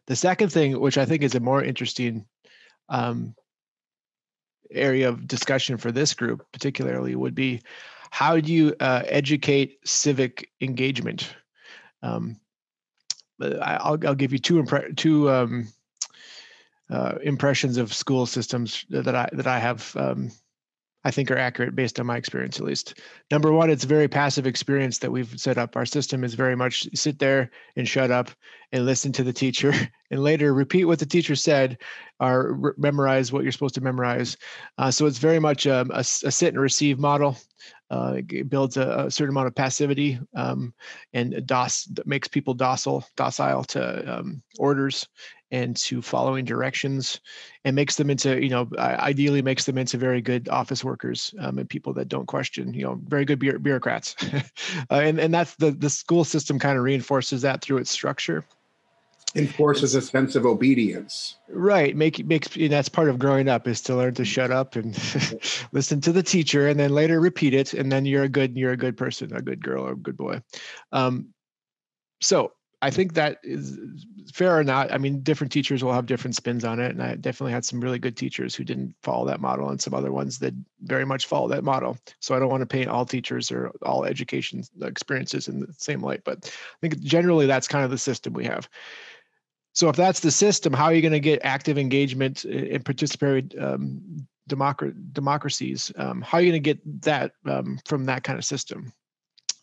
[0.07, 2.26] The second thing, which I think is a more interesting
[2.89, 3.34] um,
[4.72, 7.61] area of discussion for this group, particularly, would be
[8.09, 11.36] how do you uh, educate civic engagement?
[12.01, 12.39] Um,
[13.41, 15.68] I'll, I'll give you two impre- two um,
[16.89, 20.32] uh, impressions of school systems that I that I have um,
[21.08, 22.99] I think are accurate based on my experience at least.
[23.32, 25.78] Number one, it's a very passive experience that we've set up.
[25.78, 28.30] Our system is very much sit there and shut up
[28.74, 29.74] and listen to the teacher
[30.12, 31.78] and later repeat what the teacher said
[32.20, 34.36] or re- memorize what you're supposed to memorize.
[34.78, 37.38] Uh, so it's very much um, a, a, sit and receive model.
[37.89, 40.74] Uh, it builds a, a, certain amount of passivity um,
[41.14, 45.08] and dos makes people docile, docile to um, orders
[45.51, 47.21] and to following directions
[47.63, 51.57] and makes them into you know ideally makes them into very good office workers um,
[51.57, 54.15] and people that don't question you know very good bureaucrats.
[54.89, 58.43] Uh, and and that's the the school system kind of reinforces that through its structure.
[59.35, 61.37] Enforces a sense of obedience.
[61.49, 64.95] Right make makes that's part of growing up is to learn to shut up and
[65.71, 68.71] listen to the teacher and then later repeat it and then you're a good you're
[68.71, 70.41] a good person a good girl or a good boy.
[70.91, 71.33] Um,
[72.21, 72.53] so
[72.88, 73.77] I think that is
[74.33, 74.93] fair or not.
[74.93, 76.91] I mean, different teachers will have different spins on it.
[76.91, 79.93] And I definitely had some really good teachers who didn't follow that model and some
[79.93, 81.97] other ones that very much follow that model.
[82.21, 85.99] So I don't want to paint all teachers or all education experiences in the same
[85.99, 88.69] light, but I think generally that's kind of the system we have.
[89.73, 93.61] So if that's the system, how are you going to get active engagement in participatory
[93.61, 95.91] um, democracies?
[95.97, 98.93] Um, how are you going to get that um, from that kind of system?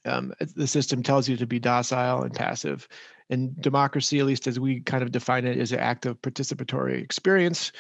[0.05, 2.89] um, the system tells you to be docile and passive.
[3.31, 7.73] And democracy, at least as we kind of define it, is an active participatory experience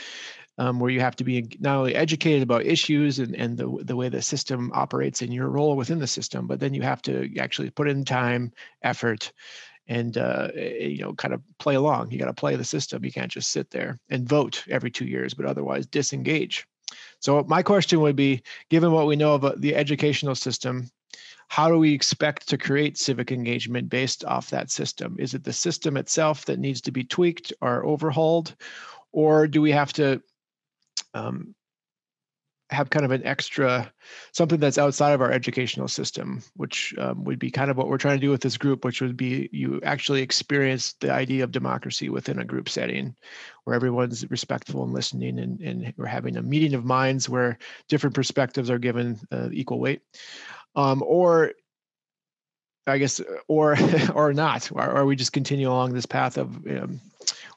[0.58, 3.96] um, where you have to be not only educated about issues and, and the, the
[3.96, 7.30] way the system operates and your role within the system, but then you have to
[7.38, 9.32] actually put in time, effort,
[9.86, 12.10] and uh, eh, you know kind of play along.
[12.10, 13.04] You got to play the system.
[13.04, 16.66] You can't just sit there and vote every two years, but otherwise disengage.
[17.20, 20.90] So my question would be, given what we know of the educational system
[21.48, 25.16] how do we expect to create civic engagement based off that system?
[25.18, 28.54] Is it the system itself that needs to be tweaked or overhauled?
[29.12, 30.20] Or do we have to
[31.14, 31.54] um,
[32.70, 33.92] have kind of an extra
[34.32, 37.98] something that's outside of our educational system, which um, would be kind of what we're
[37.98, 41.52] trying to do with this group, which would be you actually experience the idea of
[41.52, 43.14] democracy within a group setting
[43.64, 48.14] where everyone's respectful and listening and, and we're having a meeting of minds where different
[48.14, 50.02] perspectives are given uh, equal weight
[50.76, 51.52] um, or
[52.86, 53.76] I guess, or
[54.14, 57.00] or not, or, we just continue along this path of um,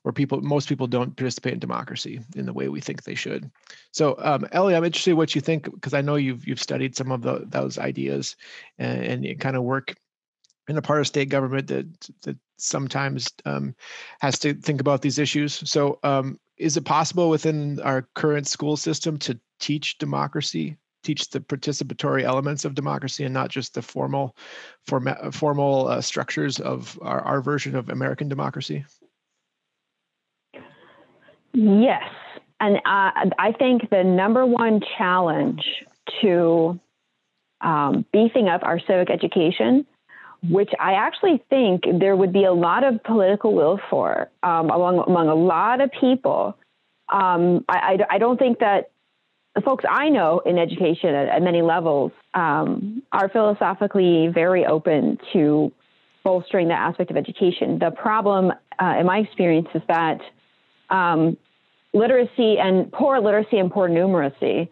[0.03, 3.51] where people, most people don't participate in democracy in the way we think they should.
[3.91, 6.95] So, um, Ellie, I'm interested in what you think because I know you've you've studied
[6.95, 8.35] some of the, those ideas
[8.77, 9.95] and, and kind of work
[10.69, 11.87] in a part of state government that
[12.21, 13.75] that sometimes um,
[14.21, 15.69] has to think about these issues.
[15.69, 20.77] So, um, is it possible within our current school system to teach democracy
[21.07, 24.35] teach the participatory elements of democracy and not just the formal
[25.31, 28.83] formal uh, structures of our, our version of American democracy?
[31.53, 32.03] Yes.
[32.59, 35.63] And uh, I think the number one challenge
[36.21, 36.79] to
[37.61, 39.85] um, beefing up our civic education,
[40.49, 45.03] which I actually think there would be a lot of political will for um, among,
[45.07, 46.57] among a lot of people.
[47.09, 48.91] Um, I, I, I, don't think that
[49.57, 55.17] the folks I know in education at, at many levels um, are philosophically very open
[55.33, 55.71] to
[56.23, 57.79] bolstering that aspect of education.
[57.79, 60.19] The problem, uh, in my experience, is that
[60.91, 61.37] um,
[61.91, 64.69] literacy and poor literacy and poor numeracy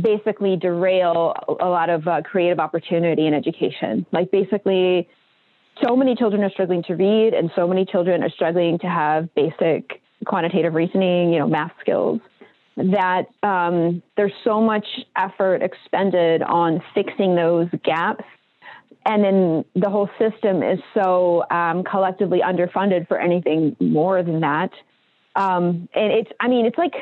[0.00, 4.06] basically derail a lot of uh, creative opportunity in education.
[4.12, 5.08] Like basically,
[5.84, 9.34] so many children are struggling to read, and so many children are struggling to have
[9.34, 12.20] basic quantitative reasoning, you know, math skills
[12.76, 18.24] that um, there's so much effort expended on fixing those gaps.
[19.06, 24.70] And then the whole system is so um, collectively underfunded for anything more than that.
[25.36, 26.94] Um, and it's, I mean, it's like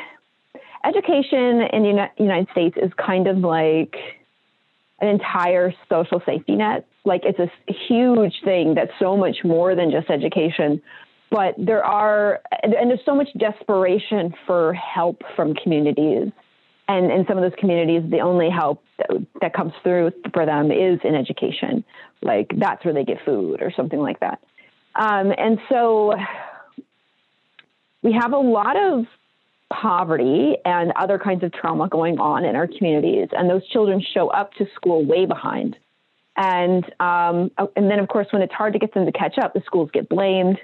[0.84, 3.94] education in the United States is kind of like
[5.00, 6.86] an entire social safety net.
[7.04, 7.50] Like it's a
[7.88, 10.82] huge thing that's so much more than just education
[11.32, 16.30] but there are and there's so much desperation for help from communities.
[16.88, 18.84] And in some of those communities the only help
[19.40, 21.84] that, comes through for them is in education.
[22.20, 24.40] Like that's where they get food or something like that.
[24.94, 26.14] Um, and so
[28.02, 29.06] we have a lot of
[29.72, 33.28] poverty and other kinds of trauma going on in our communities.
[33.32, 35.78] And those children show up to school way behind.
[36.36, 39.54] And um, and then of course when it's hard to get them to catch up
[39.54, 40.58] the schools get blamed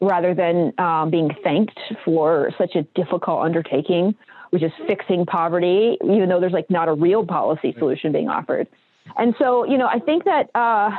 [0.00, 4.14] rather than um, being thanked for such a difficult undertaking,
[4.50, 8.68] which is fixing poverty, even though there's like not a real policy solution being offered.
[9.16, 10.90] And so, you know, I think that uh,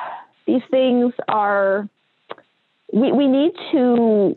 [0.45, 1.88] these things are,
[2.91, 4.36] we, we need to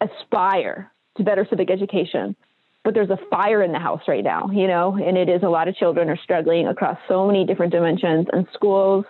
[0.00, 2.36] aspire to better civic education.
[2.84, 5.48] But there's a fire in the house right now, you know, and it is a
[5.48, 9.04] lot of children are struggling across so many different dimensions, and schools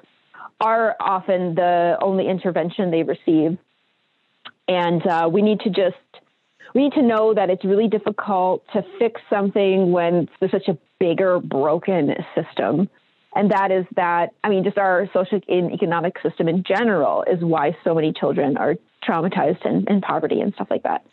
[0.60, 3.56] are often the only intervention they receive
[4.68, 5.96] And uh, we need to just
[6.74, 10.78] we need to know that it's really difficult to fix something when there's such a
[10.98, 12.88] bigger broken system.
[13.34, 17.42] And that is that, I mean, just our social and economic system in general is
[17.42, 21.04] why so many children are traumatized and in poverty and stuff like that.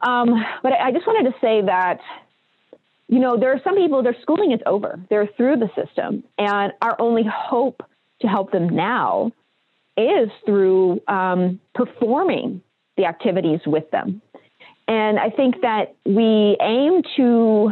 [0.00, 0.28] Um,
[0.62, 2.00] but I just wanted to say that,
[3.08, 6.24] you know, there are some people, their schooling is over, they're through the system.
[6.38, 7.82] And our only hope
[8.22, 9.32] to help them now
[9.96, 12.62] is through um, performing
[12.96, 14.22] the activities with them.
[14.88, 17.70] And I think that we aim to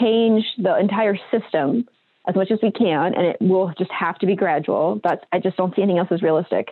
[0.00, 1.88] change the entire system
[2.28, 5.00] as much as we can, and it will just have to be gradual.
[5.02, 6.68] That's I just don't see anything else as realistic.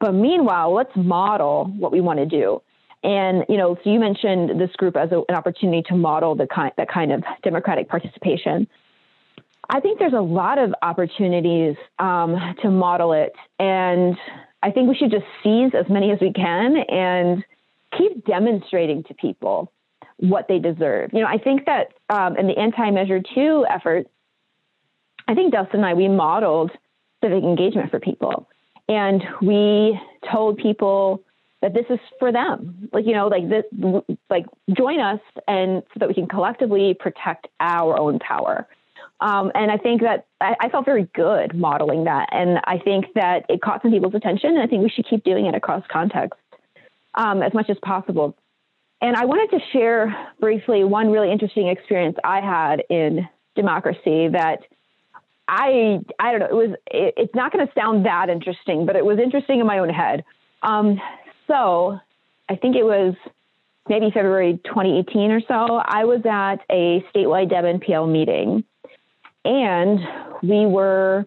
[0.00, 2.60] But meanwhile, let's model what we want to do.
[3.02, 6.46] And you know, so you mentioned this group as a, an opportunity to model the
[6.46, 8.66] kind that kind of democratic participation.
[9.70, 14.16] I think there's a lot of opportunities um, to model it, and
[14.62, 17.44] I think we should just seize as many as we can and
[17.96, 19.72] keep demonstrating to people
[20.18, 21.10] what they deserve.
[21.12, 24.06] You know, I think that um, in the anti-measure two effort,
[25.28, 26.72] I think Dustin and I we modeled
[27.22, 28.48] civic engagement for people,
[28.88, 29.98] and we
[30.30, 31.22] told people
[31.62, 32.88] that this is for them.
[32.92, 33.64] Like you know, like this,
[34.30, 34.46] like
[34.76, 38.66] join us, and so that we can collectively protect our own power.
[39.20, 43.06] Um, and I think that I, I, felt very good modeling that, and I think
[43.14, 44.50] that it caught some people's attention.
[44.50, 46.38] And I think we should keep doing it across context
[47.14, 48.36] um, as much as possible.
[49.00, 54.60] And I wanted to share briefly one really interesting experience I had in democracy that
[55.48, 58.96] I I don't know it was it, it's not going to sound that interesting, but
[58.96, 60.24] it was interesting in my own head.
[60.62, 61.00] Um,
[61.46, 61.98] so
[62.48, 63.14] I think it was
[63.88, 65.80] maybe February 2018 or so.
[65.84, 68.64] I was at a statewide Dem-NPL meeting,
[69.44, 70.00] and
[70.42, 71.26] we were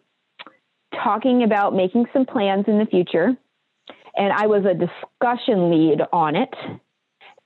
[1.04, 3.36] talking about making some plans in the future
[4.16, 6.54] and I was a discussion lead on it.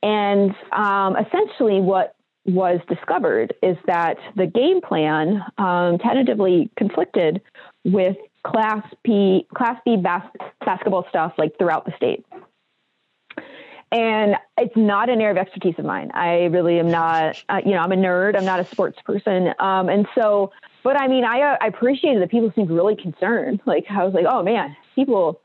[0.02, 7.42] And um, essentially, what was discovered is that the game plan um, tentatively conflicted
[7.84, 10.22] with Class B Class B bas-
[10.64, 12.26] basketball stuff like throughout the state.
[13.92, 16.12] And it's not an area of expertise of mine.
[16.14, 18.36] I really am not, uh, you know, I'm a nerd.
[18.36, 19.54] I'm not a sports person.
[19.60, 20.52] Um, and so,
[20.84, 23.62] but I mean, I, uh, I appreciated that people seemed really concerned.
[23.66, 25.40] Like, I was like, oh man, people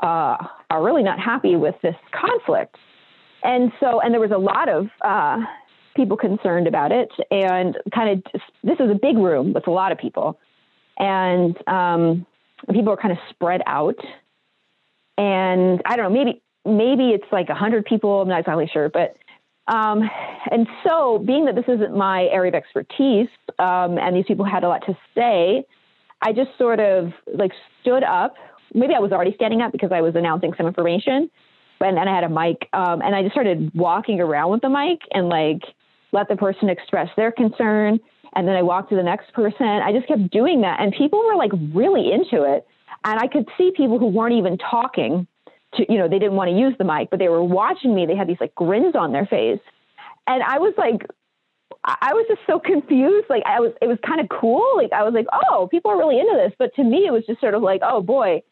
[0.00, 0.36] uh,
[0.70, 2.76] are really not happy with this conflict.
[3.42, 5.38] And so, and there was a lot of uh,
[5.94, 9.92] people concerned about it, and kind of this is a big room with a lot
[9.92, 10.38] of people,
[10.98, 12.26] and um,
[12.70, 13.98] people are kind of spread out.
[15.18, 18.22] And I don't know, maybe maybe it's like a hundred people.
[18.22, 19.16] I'm not exactly sure, but
[19.68, 20.08] um,
[20.50, 24.62] and so, being that this isn't my area of expertise, um, and these people had
[24.62, 25.64] a lot to say,
[26.22, 28.34] I just sort of like stood up
[28.74, 31.30] maybe I was already standing up because I was announcing some information,
[31.80, 34.68] and, and I had a mic, um, and I just started walking around with the
[34.68, 35.62] mic and like
[36.12, 37.98] let the person express their concern,
[38.34, 39.66] and then I walked to the next person.
[39.66, 42.66] I just kept doing that, and people were like really into it,
[43.04, 45.26] and I could see people who weren't even talking.
[45.76, 48.06] To, you know, they didn't want to use the mic, but they were watching me.
[48.06, 49.60] They had these like grins on their face.
[50.26, 51.06] And I was like,
[51.84, 53.26] I was just so confused.
[53.30, 54.76] Like I was, it was kind of cool.
[54.76, 56.52] Like I was like, oh, people are really into this.
[56.58, 58.42] But to me, it was just sort of like, oh boy,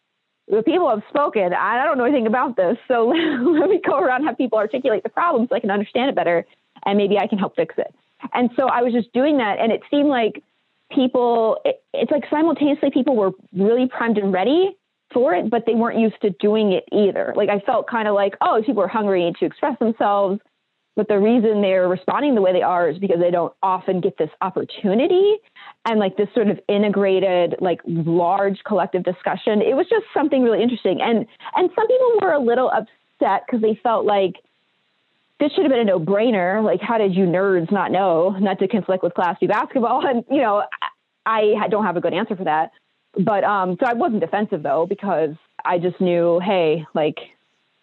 [0.48, 1.52] the people have spoken.
[1.52, 2.76] I don't know anything about this.
[2.86, 6.14] So let me go around have people articulate the problem so I can understand it
[6.14, 6.46] better
[6.84, 7.94] and maybe I can help fix it.
[8.32, 9.58] And so I was just doing that.
[9.58, 10.42] And it seemed like
[10.92, 14.76] people, it, it's like simultaneously people were really primed and ready
[15.14, 17.32] for it, but they weren't used to doing it either.
[17.36, 20.40] Like I felt kind of like, oh, people are hungry to express themselves.
[20.96, 24.16] But the reason they're responding the way they are is because they don't often get
[24.16, 25.36] this opportunity
[25.84, 29.60] and like this sort of integrated, like large collective discussion.
[29.60, 31.00] It was just something really interesting.
[31.00, 34.34] And and some people were a little upset because they felt like
[35.40, 36.64] this should have been a no-brainer.
[36.64, 40.06] Like, how did you nerds not know not to conflict with Class B basketball?
[40.06, 40.62] And you know,
[41.26, 42.70] I, I don't have a good answer for that.
[43.18, 45.34] But um, so I wasn't defensive though because
[45.64, 47.18] I just knew, hey, like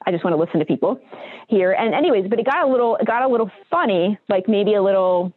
[0.05, 0.99] I just want to listen to people
[1.47, 1.71] here.
[1.71, 4.81] And anyways, but it got a little, it got a little funny, like maybe a
[4.81, 5.31] little,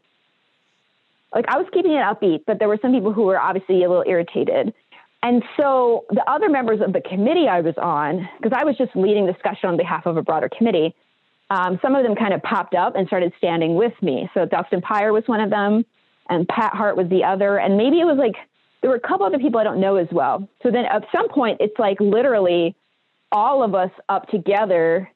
[1.34, 3.88] like I was keeping it upbeat, but there were some people who were obviously a
[3.88, 4.72] little irritated.
[5.22, 8.94] And so the other members of the committee I was on, because I was just
[8.94, 10.94] leading discussion on behalf of a broader committee,
[11.50, 14.28] um, some of them kind of popped up and started standing with me.
[14.34, 15.84] So Dustin Peyer was one of them,
[16.28, 17.58] and Pat Hart was the other.
[17.58, 18.34] And maybe it was like,
[18.84, 20.46] there were a couple other people I don't know as well.
[20.62, 22.76] So then at some point, it's like literally
[23.32, 25.10] all of us up together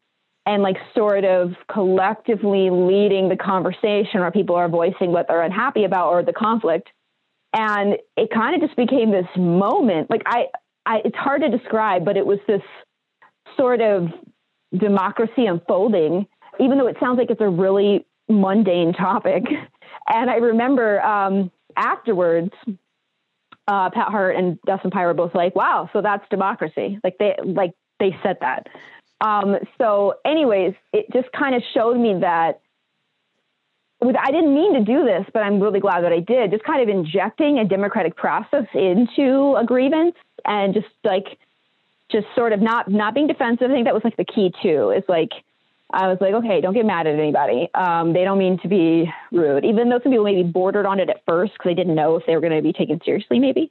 [0.46, 5.84] and like sort of collectively leading the conversation where people are voicing what they're unhappy
[5.84, 6.88] about or the conflict
[7.52, 10.46] and it kind of just became this moment like I,
[10.86, 12.62] I it's hard to describe but it was this
[13.58, 14.08] sort of
[14.76, 16.26] democracy unfolding,
[16.60, 19.44] even though it sounds like it's a really mundane topic.
[20.10, 22.52] And I remember um, afterwards,
[23.68, 27.36] uh, Pat Hart and Dustin Pye were both like, "Wow, so that's democracy." Like they
[27.44, 28.66] like they said that.
[29.20, 32.60] Um, so, anyways, it just kind of showed me that
[34.00, 36.52] with, I didn't mean to do this, but I'm really glad that I did.
[36.52, 40.14] Just kind of injecting a democratic process into a grievance
[40.44, 41.38] and just like,
[42.10, 43.70] just sort of not not being defensive.
[43.70, 44.90] I think that was like the key too.
[44.90, 45.32] Is like,
[45.90, 47.70] I was like, okay, don't get mad at anybody.
[47.74, 51.08] Um, they don't mean to be rude, even though some people maybe bordered on it
[51.08, 53.38] at first because they didn't know if they were going to be taken seriously.
[53.38, 53.70] Maybe.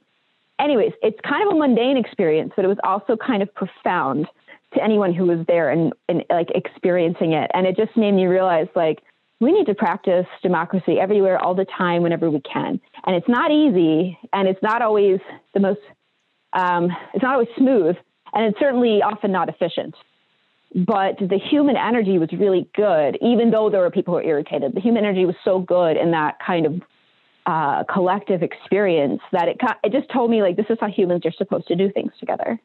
[0.58, 4.26] Anyways, it's kind of a mundane experience, but it was also kind of profound
[4.74, 7.50] to anyone who was there and, and like experiencing it.
[7.54, 9.02] And it just made me realize like
[9.40, 12.80] we need to practice democracy everywhere all the time whenever we can.
[13.06, 15.20] And it's not easy and it's not always
[15.54, 15.80] the most
[16.52, 17.94] um, it's not always smooth
[18.32, 19.94] and it's certainly often not efficient.
[20.74, 24.74] But the human energy was really good, even though there were people who were irritated.
[24.74, 26.82] The human energy was so good in that kind of
[27.46, 31.32] uh, collective experience that it it just told me like this is how humans are
[31.32, 32.60] supposed to do things together.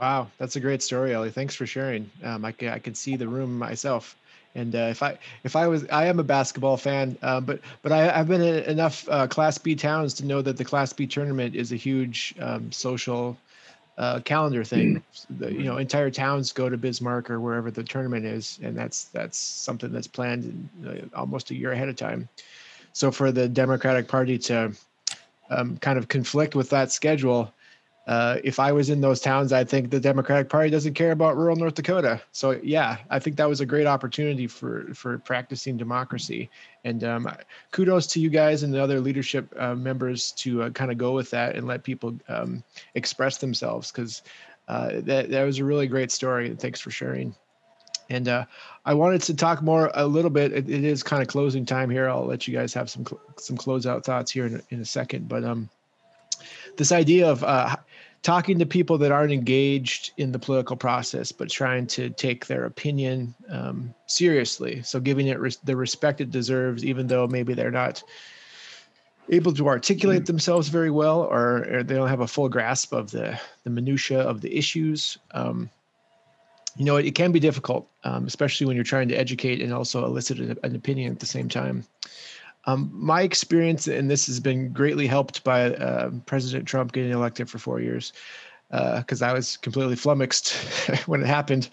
[0.00, 1.30] Wow, that's a great story, Ellie.
[1.30, 2.10] Thanks for sharing.
[2.24, 4.16] Um, I, I can see the room myself.
[4.54, 7.92] And uh, if I if I was I am a basketball fan, uh, but but
[7.92, 11.06] I, have been in enough uh, Class B towns to know that the Class B
[11.06, 13.36] tournament is a huge um, social
[14.00, 15.02] uh, calendar thing.
[15.38, 19.04] The, you know, entire towns go to Bismarck or wherever the tournament is, and that's
[19.04, 20.44] that's something that's planned
[20.82, 22.26] in, uh, almost a year ahead of time.
[22.94, 24.72] So for the Democratic Party to
[25.50, 27.52] um, kind of conflict with that schedule
[28.06, 31.36] uh, if I was in those towns, I think the Democratic Party doesn't care about
[31.36, 32.20] rural North Dakota.
[32.32, 36.50] So yeah, I think that was a great opportunity for for practicing democracy.
[36.84, 37.30] And um,
[37.72, 41.12] kudos to you guys and the other leadership uh, members to uh, kind of go
[41.12, 44.22] with that and let people um, express themselves because
[44.66, 46.48] uh, that that was a really great story.
[46.48, 47.34] And thanks for sharing.
[48.08, 48.46] And uh,
[48.84, 50.52] I wanted to talk more a little bit.
[50.52, 52.08] it, it is kind of closing time here.
[52.08, 55.28] I'll let you guys have some cl- some closeout thoughts here in, in a second,
[55.28, 55.68] but um
[56.76, 57.76] this idea of uh,
[58.22, 62.66] talking to people that aren't engaged in the political process, but trying to take their
[62.66, 64.82] opinion um, seriously.
[64.82, 68.02] So giving it res- the respect it deserves, even though maybe they're not
[69.30, 73.10] able to articulate themselves very well, or, or they don't have a full grasp of
[73.10, 75.16] the the minutia of the issues.
[75.30, 75.70] Um,
[76.76, 79.72] you know, it, it, can be difficult, um, especially when you're trying to educate and
[79.72, 81.84] also elicit an, an opinion at the same time.
[82.66, 87.48] Um, my experience, and this has been greatly helped by uh, President Trump getting elected
[87.48, 88.12] for four years,
[88.68, 90.52] because uh, I was completely flummoxed
[91.06, 91.70] when it happened,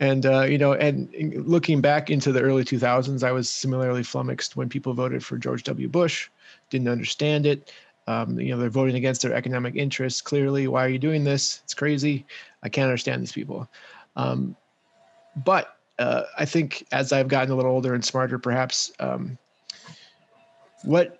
[0.00, 1.08] and uh, you know, and
[1.46, 5.64] looking back into the early 2000s, I was similarly flummoxed when people voted for George
[5.64, 5.88] W.
[5.88, 6.30] Bush,
[6.70, 7.72] didn't understand it.
[8.06, 10.22] Um, you know, they're voting against their economic interests.
[10.22, 11.60] Clearly, why are you doing this?
[11.64, 12.24] It's crazy.
[12.62, 13.68] I can't understand these people.
[14.16, 14.56] Um,
[15.44, 19.36] but uh, I think as I've gotten a little older and smarter, perhaps um,
[20.82, 21.18] what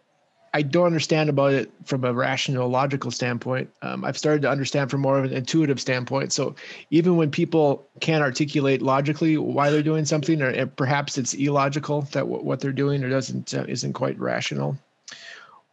[0.55, 3.71] I don't understand about it from a rational, logical standpoint.
[3.83, 6.33] Um, I've started to understand from more of an intuitive standpoint.
[6.33, 6.55] So
[6.91, 12.21] even when people can't articulate logically why they're doing something, or perhaps it's illogical that
[12.21, 14.79] w- what they're doing or doesn't uh, isn't quite rational,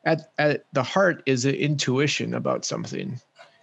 [0.04, 3.20] at at the heart is an intuition about something,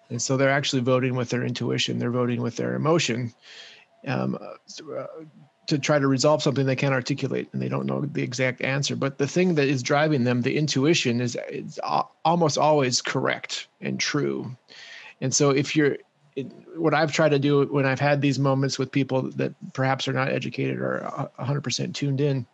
[0.08, 1.98] and so they're actually voting with their intuition.
[1.98, 3.34] They're voting with their emotion.
[4.06, 5.04] Um, uh,
[5.66, 8.96] to try to resolve something they can't articulate and they don't know the exact answer.
[8.96, 11.38] But the thing that is driving them, the intuition, is
[12.24, 14.56] almost always correct and true.
[15.20, 15.98] And so if you're
[16.34, 20.08] it, what I've tried to do when I've had these moments with people that perhaps
[20.08, 22.46] are not educated or 100% tuned in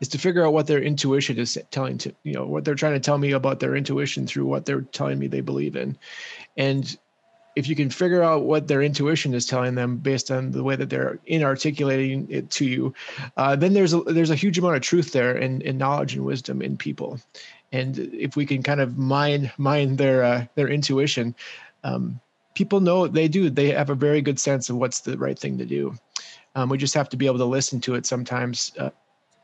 [0.00, 2.92] is to figure out what their intuition is telling to you know what they're trying
[2.92, 5.98] to tell me about their intuition through what they're telling me they believe in
[6.56, 6.96] and
[7.58, 10.76] if you can figure out what their intuition is telling them based on the way
[10.76, 12.94] that they're inarticulating it to you,
[13.36, 16.62] uh, then there's a, there's a huge amount of truth there and, knowledge and wisdom
[16.62, 17.18] in people.
[17.72, 21.34] And if we can kind of mine mine their uh, their intuition,
[21.82, 22.20] um,
[22.54, 23.50] people know they do.
[23.50, 25.98] They have a very good sense of what's the right thing to do.
[26.54, 28.90] Um, we just have to be able to listen to it sometimes uh,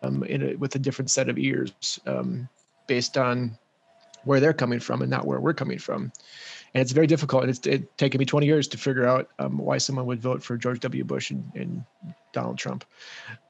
[0.04, 2.48] um, a, with a different set of ears um,
[2.86, 3.58] based on
[4.24, 6.12] where they're coming from and not where we're coming from
[6.74, 7.44] and it's very difficult.
[7.44, 10.42] And It's it taken me 20 years to figure out um, why someone would vote
[10.42, 11.04] for George W.
[11.04, 11.84] Bush and, and
[12.32, 12.84] Donald Trump.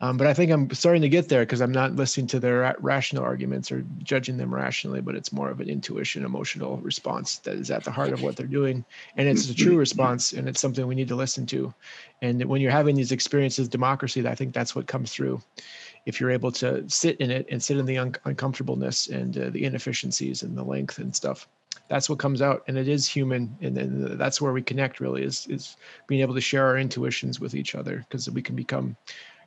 [0.02, 2.76] Um, but I think I'm starting to get there because I'm not listening to their
[2.80, 7.54] rational arguments or judging them rationally, but it's more of an intuition, emotional response that
[7.54, 8.84] is at the heart of what they're doing,
[9.16, 11.72] and it's a true response, and it's something we need to listen to.
[12.20, 15.40] And when you're having these experiences, democracy, I think that's what comes through.
[16.07, 19.50] If you're able to sit in it and sit in the un- uncomfortableness and uh,
[19.50, 21.48] the inefficiencies and the length and stuff
[21.88, 25.00] that's what comes out, and it is human, and, and that's where we connect.
[25.00, 25.76] Really, is is
[26.07, 28.96] being able to share our intuitions with each other because we can become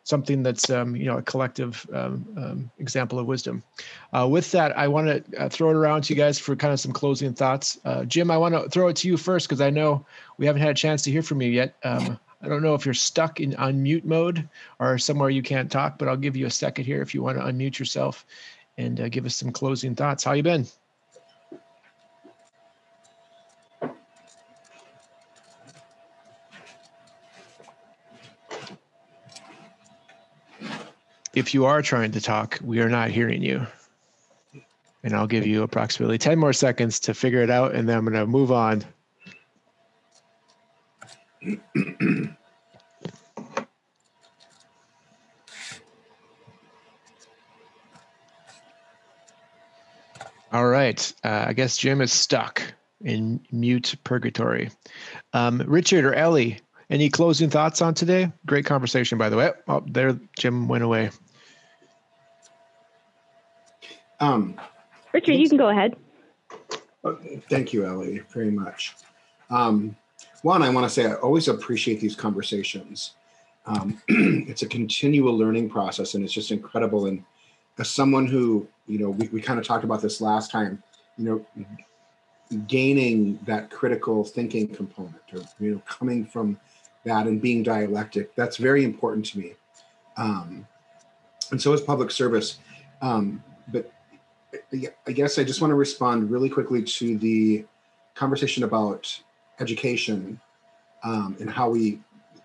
[0.04, 3.64] something that's um, you know a collective um, um, example of wisdom.
[4.14, 6.74] Uh, with that, I want to uh, throw it around to you guys for kind
[6.74, 7.80] of some closing thoughts.
[7.86, 10.06] Uh, Jim, I want to throw it to you first because I know
[10.38, 11.76] we haven't had a chance to hear from you yet.
[12.42, 14.48] I don't know if you're stuck in on mute mode
[14.80, 17.38] or somewhere you can't talk, but I'll give you a second here if you want
[17.38, 18.26] to unmute yourself
[18.78, 20.24] and uh, give us some closing thoughts.
[20.24, 20.68] How you been?
[31.38, 33.66] if you are trying to talk, we are not hearing you.
[35.04, 38.06] And I'll give you approximately 10 more seconds to figure it out, and then I'm
[38.06, 38.84] going to move on.
[50.52, 51.14] All right.
[51.24, 52.62] Uh, I guess Jim is stuck
[53.04, 54.72] in mute purgatory.
[55.34, 58.32] Um, Richard or Ellie, any closing thoughts on today?
[58.46, 59.52] Great conversation, by the way.
[59.68, 61.12] Oh, there, Jim went away.
[64.20, 64.60] Um,
[65.14, 65.96] Richard, you can go ahead.
[67.04, 67.14] Uh,
[67.50, 68.96] thank you, Ellie, very much.
[69.50, 69.96] Um,
[70.44, 73.14] one, I want to say I always appreciate these conversations.
[73.66, 77.08] Um, it's a continual learning process, and it's just incredible.
[77.08, 77.24] And
[77.78, 80.82] as someone who, you know, we, we kind of talked about this last time,
[81.18, 81.68] you know,
[82.68, 86.60] gaining that critical thinking component, or you know, coming from
[87.04, 89.54] that and being dialectic, that's very important to me.
[90.16, 90.66] Um,
[91.52, 92.60] and so is public service.
[93.02, 93.92] Um, but
[95.08, 97.66] I guess I just want to respond really quickly to the
[98.16, 99.22] conversation about
[99.60, 100.40] education
[101.04, 102.00] um, and how we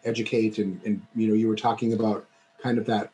[0.04, 2.26] educate and, and you know you were talking about
[2.62, 3.10] kind of that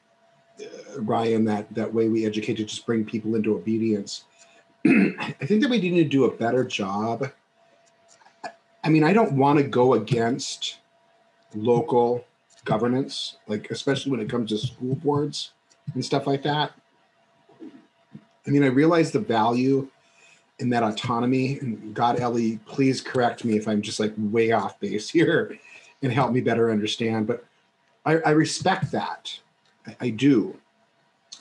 [0.60, 4.24] uh, Ryan that that way we educate to just bring people into obedience.
[4.86, 7.30] I think that we need to do a better job.
[8.84, 10.78] I mean, I don't want to go against
[11.54, 12.24] local
[12.64, 15.52] governance, like especially when it comes to school boards
[15.94, 16.72] and stuff like that.
[18.46, 19.88] I mean, I realize the value
[20.58, 21.58] in that autonomy.
[21.60, 25.58] And God, Ellie, please correct me if I'm just like way off base here
[26.02, 27.26] and help me better understand.
[27.26, 27.44] But
[28.04, 29.38] I, I respect that.
[29.86, 30.56] I, I do.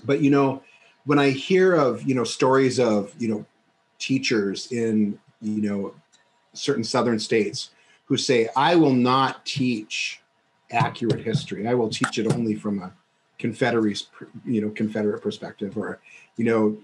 [0.05, 0.61] But, you know,
[1.05, 3.45] when I hear of, you know, stories of, you know,
[3.99, 5.95] teachers in, you know,
[6.53, 7.72] certain southern states
[8.05, 10.22] who say, I will not teach
[10.72, 11.68] accurate history.
[11.68, 12.91] I will teach it only from a
[13.39, 14.03] Confederate,
[14.45, 15.99] you know, Confederate perspective, or
[16.38, 16.78] you know,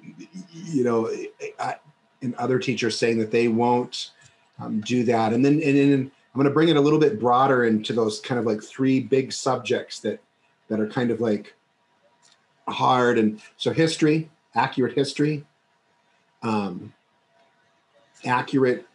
[0.52, 1.12] you know,
[1.60, 1.76] I,
[2.24, 4.12] and other teachers saying that they won't
[4.60, 7.20] um, do that, and then and then I'm going to bring it a little bit
[7.20, 10.20] broader into those kind of like three big subjects that
[10.70, 11.54] that are kind of like
[12.68, 15.46] hard, and so history, accurate history,
[16.42, 16.94] um,
[18.26, 18.88] accurate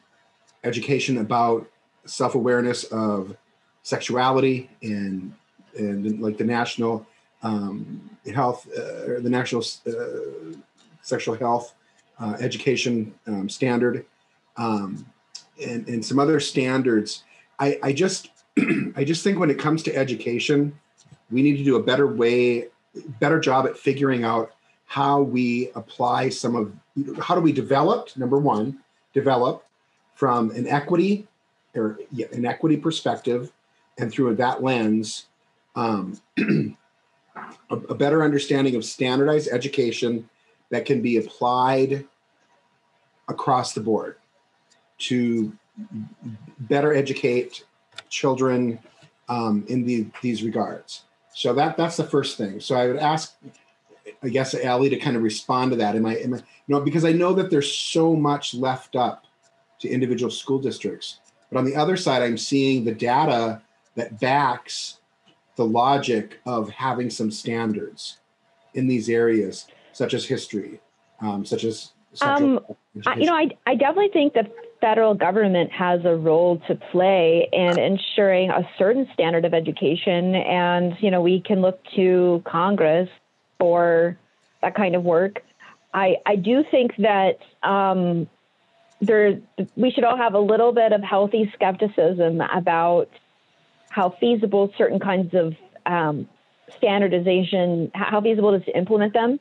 [0.64, 1.68] education about
[2.07, 3.37] self-awareness of
[3.83, 5.33] sexuality and
[5.76, 7.07] and like the national
[7.43, 10.57] um, health, uh, the national uh,
[11.03, 11.74] sexual health
[12.21, 14.05] uh, education um, standard,
[14.57, 15.07] um,
[15.64, 17.25] and, and some other standards.
[17.59, 18.31] I, I just
[18.97, 20.79] I just think when it comes to education,
[21.31, 22.69] we need to do a better way,
[23.21, 24.53] better job at figuring out
[24.87, 26.73] how we apply some of
[27.21, 28.79] how do we develop number one
[29.12, 29.64] develop
[30.14, 31.29] from an equity
[31.77, 31.99] or
[32.33, 33.53] an equity perspective
[33.99, 35.27] and through that lens
[35.77, 36.75] um, a,
[37.71, 40.29] a better understanding of standardized education
[40.71, 42.07] that can be applied
[43.29, 44.17] across the board
[44.99, 45.53] to
[46.61, 47.64] better educate
[48.09, 48.79] children
[49.29, 51.05] um, in the, these regards.
[51.34, 52.61] So that that's the first thing.
[52.61, 53.37] So I would ask,
[54.22, 55.95] I guess, Ellie to kind of respond to that.
[55.95, 59.25] Am I, am I, you know, because I know that there's so much left up
[59.80, 61.21] to individual school districts.
[61.50, 63.63] But on the other side, I'm seeing the data
[63.95, 64.99] that backs
[65.57, 68.18] the logic of having some standards
[68.75, 70.80] in these areas, such as history,
[71.21, 71.92] um, such as.
[72.21, 72.61] Um,
[73.07, 77.49] I, you know, I, I definitely think the federal government has a role to play
[77.53, 80.35] in ensuring a certain standard of education.
[80.35, 83.09] And, you know, we can look to Congress
[83.59, 84.17] for
[84.63, 85.43] that kind of work.
[85.93, 88.29] I, I do think that um,
[89.01, 89.41] there,
[89.76, 93.09] we should all have a little bit of healthy skepticism about
[93.91, 95.55] how feasible certain kinds of
[95.87, 96.29] um,
[96.76, 99.41] standardization, how feasible it is to implement them.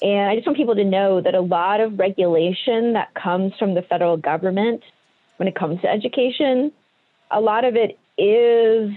[0.00, 3.74] And I just want people to know that a lot of regulation that comes from
[3.74, 4.82] the federal government
[5.36, 6.72] when it comes to education,
[7.30, 8.92] a lot of it is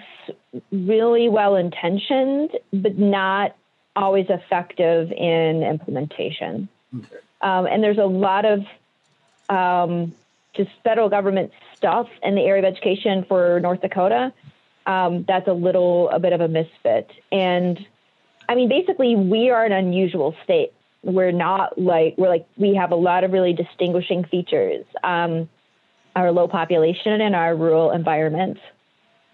[0.71, 3.55] really well intentioned, but not
[3.95, 6.67] always effective in implementation.
[6.95, 7.17] Okay.
[7.41, 8.65] Um, and there's a lot of
[9.49, 10.13] um,
[10.55, 14.33] just federal government stuff in the area of education for North Dakota,
[14.85, 17.11] um, that's a little a bit of a misfit.
[17.31, 17.85] And
[18.47, 20.73] I mean, basically, we are an unusual state.
[21.05, 24.85] We're not like we're like we have a lot of really distinguishing features.
[25.03, 25.47] Um,
[26.15, 28.57] our low population and our rural environment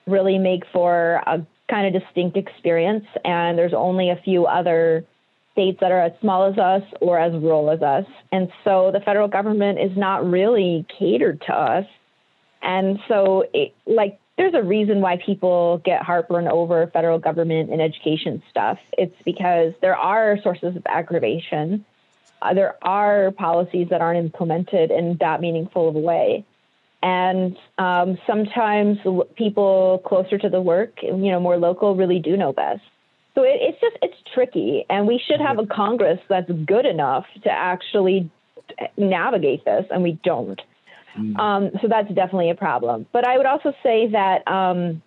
[0.08, 3.06] really make for a kind of distinct experience.
[3.24, 5.06] And there's only a few other
[5.54, 8.06] states that are as small as us or as rural as us.
[8.32, 11.86] And so the federal government is not really catered to us.
[12.62, 17.80] And so, it, like, there's a reason why people get heartburn over federal government and
[17.80, 18.80] education stuff.
[18.98, 21.86] It's because there are sources of aggravation.
[22.42, 26.44] Uh, there are policies that aren't implemented in that meaningful of a way.
[27.04, 28.98] And um, sometimes
[29.36, 32.82] people closer to the work, you know, more local, really do know best.
[33.36, 37.26] So it, it's just it's tricky, and we should have a Congress that's good enough
[37.44, 38.30] to actually
[38.98, 40.60] navigate this, and we don't.
[41.18, 41.38] Mm.
[41.40, 43.06] Um, so that's definitely a problem.
[43.12, 45.02] But I would also say that um,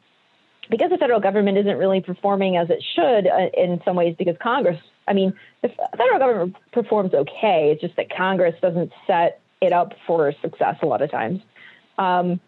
[0.70, 4.36] because the federal government isn't really performing as it should uh, in some ways, because
[4.43, 7.70] Congress, I mean, the federal government performs okay.
[7.72, 11.40] It's just that Congress doesn't set it up for success a lot of times.
[11.98, 12.40] Um,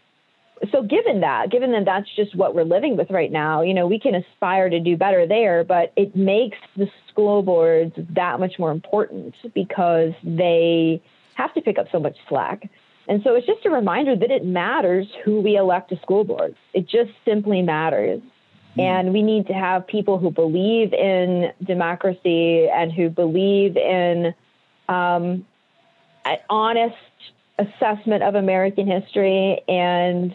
[0.72, 3.86] so given that, given that that's just what we're living with right now, you know,
[3.86, 8.58] we can aspire to do better there, but it makes the school boards that much
[8.58, 11.02] more important because they
[11.34, 12.70] have to pick up so much slack.
[13.08, 16.56] And so it's just a reminder that it matters who we elect to school boards.
[16.74, 18.20] It just simply matters.
[18.76, 18.82] Mm.
[18.82, 24.34] And we need to have people who believe in democracy and who believe in
[24.88, 25.46] um,
[26.50, 26.96] honest
[27.58, 30.34] assessment of American history and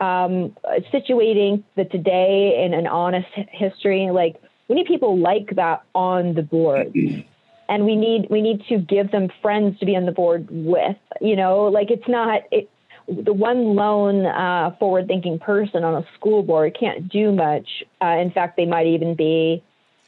[0.00, 0.56] um,
[0.92, 4.10] situating the today in an honest history.
[4.10, 4.36] Like
[4.68, 6.94] we need people like that on the board.
[7.68, 10.96] And we need we need to give them friends to be on the board with.
[11.20, 12.70] You know, like it's not it,
[13.08, 17.84] the one lone uh, forward-thinking person on a school board can't do much.
[18.02, 19.62] Uh, in fact, they might even be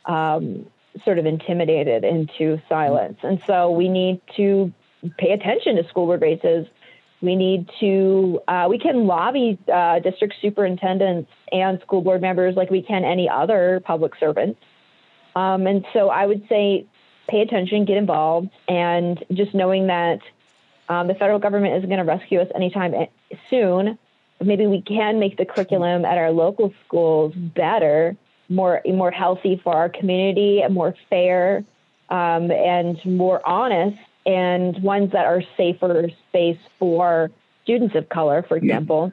[0.04, 0.66] um,
[1.04, 3.18] sort of intimidated into silence.
[3.22, 4.72] And so we need to
[5.16, 6.66] pay attention to school board races
[7.20, 12.70] we need to, uh, we can lobby uh, district superintendents and school board members like
[12.70, 14.60] we can any other public servants.
[15.34, 16.86] Um, and so I would say
[17.28, 20.20] pay attention, get involved, and just knowing that
[20.88, 22.94] um, the federal government isn't going to rescue us anytime
[23.50, 23.98] soon.
[24.40, 28.16] Maybe we can make the curriculum at our local schools better,
[28.48, 31.64] more more healthy for our community, and more fair,
[32.08, 33.98] um, and more honest
[34.28, 37.30] and ones that are safer space for
[37.64, 39.12] students of color, for example.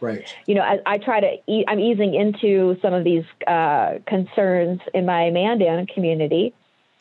[0.00, 0.34] Right.
[0.46, 4.80] You know, I, I try to, e- I'm easing into some of these uh, concerns
[4.94, 6.54] in my Mandan community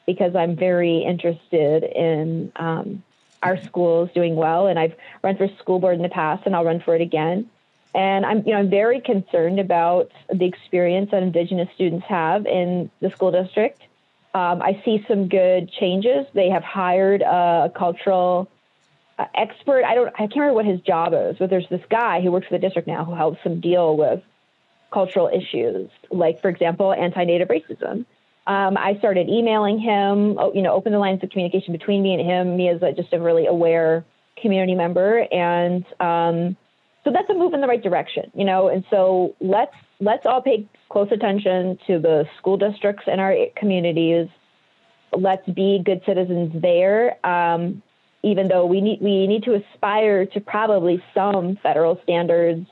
[0.08, 3.04] because I'm very interested in um,
[3.44, 4.66] our schools doing well.
[4.66, 7.48] And I've run for school board in the past and I'll run for it again.
[7.94, 12.90] And I'm, you know, I'm very concerned about the experience that Indigenous students have in
[13.02, 13.84] the school district
[14.38, 16.28] um, I see some good changes.
[16.34, 18.48] They have hired a cultural
[19.18, 19.84] uh, expert.
[19.84, 20.10] I don't.
[20.14, 22.60] I can't remember what his job is, but there's this guy who works for the
[22.60, 24.22] district now who helps them deal with
[24.92, 28.06] cultural issues, like for example, anti-native racism.
[28.48, 30.40] Um, I started emailing him.
[30.54, 32.58] You know, open the lines of communication between me and him.
[32.58, 34.06] Me as a, just a really aware
[34.42, 36.56] community member, and um,
[37.04, 38.32] so that's a move in the right direction.
[38.34, 43.20] You know, and so let's let's all pay close attention to the school districts in
[43.20, 44.30] our communities.
[45.12, 47.26] Let's be good citizens there.
[47.26, 47.84] Um,
[48.24, 52.68] even though we need we need to aspire to probably some federal standards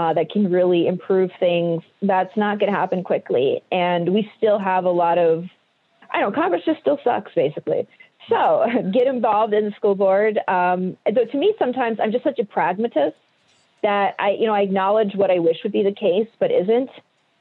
[0.00, 1.82] uh, that can really improve things.
[2.00, 5.44] That's not going to happen quickly, and we still have a lot of.
[6.10, 6.40] I don't know.
[6.40, 7.86] Congress just still sucks, basically.
[8.28, 10.38] So get involved in the school board.
[10.48, 13.16] Um, though to me, sometimes I'm just such a pragmatist
[13.82, 16.90] that I, you know, I acknowledge what I wish would be the case, but isn't.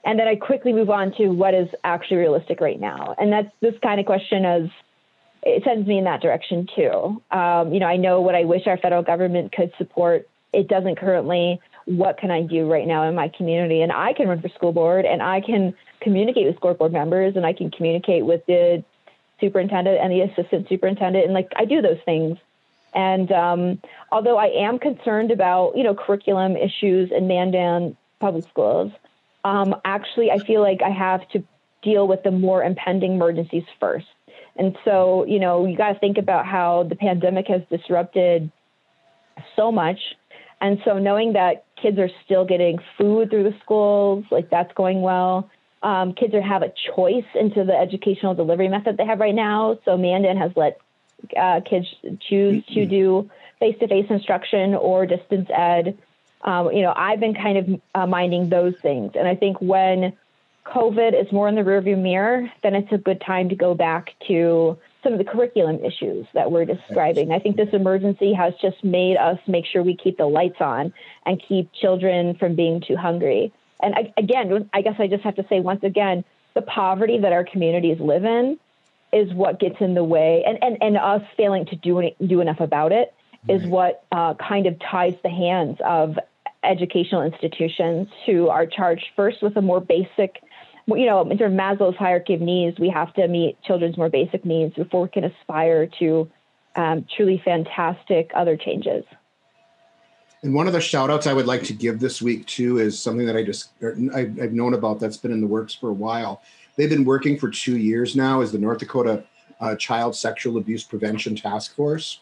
[0.03, 3.15] And then I quickly move on to what is actually realistic right now.
[3.17, 4.69] And that's this kind of question as
[5.43, 7.21] it sends me in that direction too.
[7.31, 10.27] Um, you know, I know what I wish our federal government could support.
[10.53, 11.59] It doesn't currently.
[11.89, 13.81] What can I do right now in my community?
[13.81, 17.35] And I can run for school board and I can communicate with school board members
[17.35, 18.83] and I can communicate with the
[19.41, 21.25] superintendent and the assistant superintendent.
[21.25, 22.37] And like I do those things
[22.93, 28.91] and um, although I am concerned about, you know, curriculum issues in Mandan public schools,
[29.43, 31.43] um, actually, I feel like I have to
[31.81, 34.07] deal with the more impending emergencies first.
[34.57, 38.51] And so, you know, you got to think about how the pandemic has disrupted
[39.55, 39.99] so much.
[40.61, 45.01] And so, knowing that kids are still getting food through the schools, like that's going
[45.01, 45.49] well.
[45.81, 49.79] Um, kids are have a choice into the educational delivery method they have right now.
[49.85, 50.79] So Mandan has let
[51.37, 51.87] uh, kids
[52.27, 53.29] choose to do
[53.59, 55.97] face-to-face instruction or distance ed.
[56.41, 60.13] Um, you know, I've been kind of uh, minding those things, and I think when
[60.65, 64.13] COVID is more in the rearview mirror, then it's a good time to go back
[64.27, 67.31] to some of the curriculum issues that we're describing.
[67.31, 70.93] I think this emergency has just made us make sure we keep the lights on
[71.25, 73.53] and keep children from being too hungry.
[73.81, 77.31] And I, again, I guess I just have to say once again, the poverty that
[77.31, 78.59] our communities live in
[79.13, 82.59] is what gets in the way, and, and, and us failing to do, do enough
[82.59, 83.13] about it
[83.47, 86.19] is what uh, kind of ties the hands of
[86.63, 90.43] educational institutions who are charged first with a more basic
[90.95, 94.09] you know, in terms of Maslow's hierarchy of needs, we have to meet children's more
[94.09, 96.29] basic needs before we can aspire to
[96.75, 99.03] um, truly fantastic other changes.
[100.41, 102.97] And one of the shout outs I would like to give this week too is
[102.97, 105.93] something that I just er, I've known about that's been in the works for a
[105.93, 106.41] while.
[106.77, 109.23] They've been working for two years now as the North Dakota
[109.59, 112.21] uh, Child Sexual Abuse Prevention Task Force.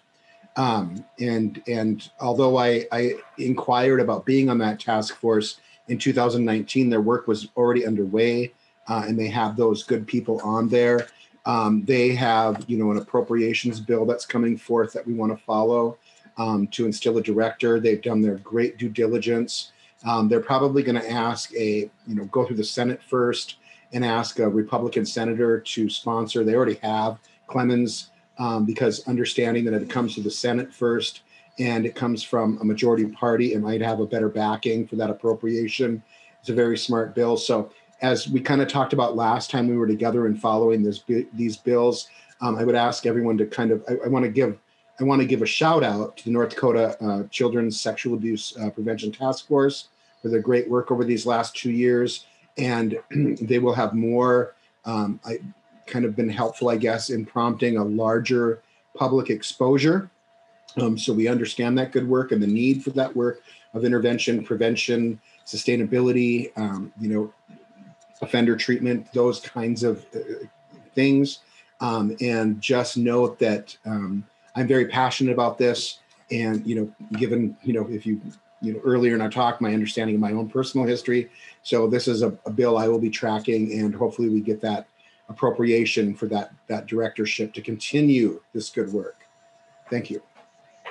[0.56, 6.90] Um, and and although I, I inquired about being on that task force in 2019,
[6.90, 8.52] their work was already underway
[8.88, 11.08] uh, and they have those good people on there.
[11.46, 15.44] Um, they have, you know, an appropriations bill that's coming forth that we want to
[15.44, 15.98] follow
[16.38, 17.80] um, to instill a director.
[17.80, 19.72] They've done their great due diligence.
[20.06, 23.56] Um, they're probably going to ask a, you know, go through the Senate first
[23.94, 26.44] and ask a Republican senator to sponsor.
[26.44, 31.22] They already have Clemens um, because understanding that it comes to the Senate first
[31.60, 35.10] and it comes from a majority party, it might have a better backing for that
[35.10, 36.04] appropriation.
[36.40, 37.38] It's a very smart bill.
[37.38, 37.72] So
[38.02, 41.04] as we kind of talked about last time we were together and following this,
[41.34, 42.10] these bills,
[42.42, 44.60] um, I would ask everyone to kind of, I, I want to give,
[45.00, 48.56] I want to give a shout out to the North Dakota uh, Children's Sexual Abuse
[48.62, 49.90] uh, Prevention Task Force
[50.22, 52.26] for their great work over these last two years.
[52.58, 53.00] And
[53.42, 54.56] they will have more,
[54.86, 55.40] um, I
[55.88, 58.62] kind of been helpful, I guess, in prompting a larger
[58.96, 60.10] public exposure.
[60.78, 63.42] Um, so we understand that good work and the need for that work
[63.74, 67.34] of intervention, prevention, sustainability, um, you know,
[68.22, 70.46] offender treatment, those kinds of uh,
[70.94, 71.40] things.
[71.80, 74.26] Um, and just note that um,
[74.56, 76.00] I'm very passionate about this.
[76.32, 78.20] And, you know, given, you know, if you,
[78.62, 81.30] you know, earlier in our talk, my understanding of my own personal history.
[81.62, 84.88] So this is a, a bill I will be tracking and hopefully we get that
[85.30, 89.28] appropriation for that, that directorship to continue this good work.
[89.90, 90.22] Thank you.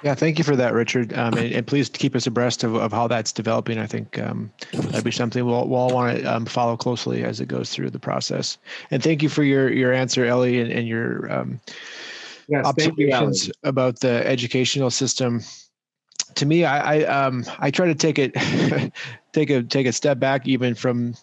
[0.03, 1.13] Yeah, thank you for that, Richard.
[1.15, 3.79] Um, and, and, please keep us abreast of, of how that's developing.
[3.79, 7.41] I think um, that'd be something we'll, we'll all want to um, follow closely as
[7.41, 8.59] it goes through the process.
[8.91, 11.61] And thank you for your your answer, Ellie, and, and your um,
[12.49, 15.41] yes, observations you, about the educational system.
[16.35, 18.35] To me, I I, um, I try to take it
[19.33, 21.15] take a take a step back even from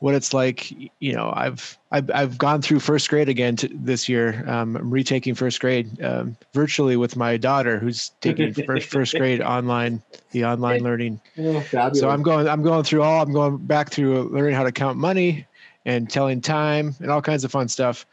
[0.00, 0.70] what it's like.
[1.00, 4.44] You know, I've I've, I've gone through first grade again to, this year.
[4.48, 9.40] Um, I'm retaking first grade um, virtually with my daughter, who's taking first first grade
[9.40, 10.02] online,
[10.32, 11.20] the online learning.
[11.38, 11.62] Oh,
[11.92, 13.22] so I'm going I'm going through all.
[13.22, 15.46] I'm going back through learning how to count money
[15.84, 18.04] and telling time and all kinds of fun stuff.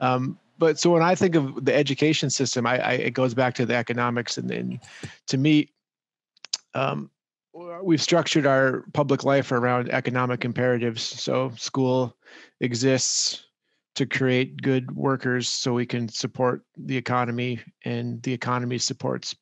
[0.00, 3.54] Um, but so when I think of the education system, I, I it goes back
[3.54, 4.80] to the economics, and, and
[5.26, 5.70] to me,
[6.74, 7.10] um,
[7.82, 11.02] we've structured our public life around economic imperatives.
[11.02, 12.16] So school
[12.60, 13.44] exists
[13.94, 19.34] to create good workers so we can support the economy and the economy supports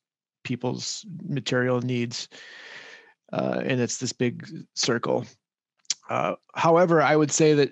[0.43, 2.27] people's material needs.
[3.31, 5.25] Uh, and it's this big circle.
[6.09, 7.71] Uh, however, I would say that,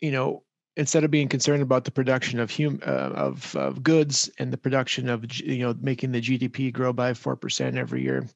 [0.00, 0.42] you know,
[0.76, 4.58] instead of being concerned about the production of hum uh, of, of goods and the
[4.58, 8.26] production of you know making the GDP grow by four percent every year,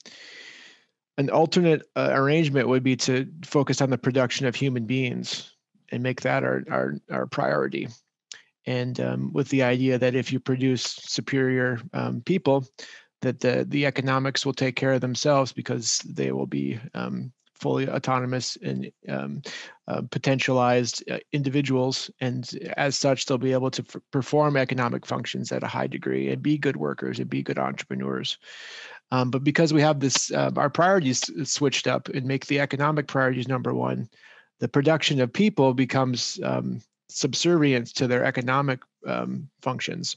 [1.18, 5.52] an alternate uh, arrangement would be to focus on the production of human beings
[5.90, 7.88] and make that our our, our priority.
[8.66, 12.66] And um, with the idea that if you produce superior um, people
[13.22, 17.88] that the the economics will take care of themselves because they will be um, fully
[17.88, 19.40] autonomous and um,
[19.88, 22.10] uh, potentialized uh, individuals.
[22.20, 26.30] And as such they'll be able to f- perform economic functions at a high degree
[26.30, 28.38] and be good workers and be good entrepreneurs
[29.10, 33.06] um, but because we have this, uh, our priorities switched up and make the economic
[33.06, 34.08] priorities number one,
[34.58, 40.16] the production of people becomes um, subservient to their economic um, functions.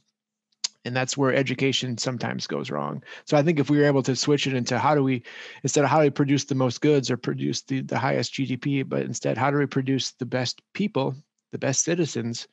[0.86, 3.04] And that's where education sometimes goes wrong.
[3.26, 5.24] So I think if we were able to switch it into how do we,
[5.64, 8.88] instead of how do we produce the most goods or produce the, the highest GDP,
[8.88, 11.16] but instead how do we produce the best people,
[11.52, 12.48] the best citizens,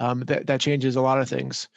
[0.00, 1.68] um, that, that changes a lot of things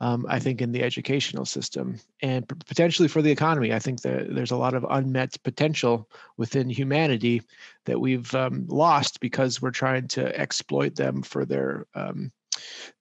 [0.00, 3.72] um, I think, in the educational system and p- potentially for the economy.
[3.72, 7.42] I think that there's a lot of unmet potential within humanity
[7.86, 12.32] that we've um, lost because we're trying to exploit them for their um,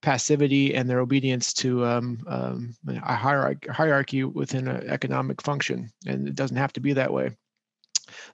[0.01, 5.91] passivity and their obedience to um, um, a hierarchy, hierarchy within an economic function.
[6.05, 7.31] And it doesn't have to be that way.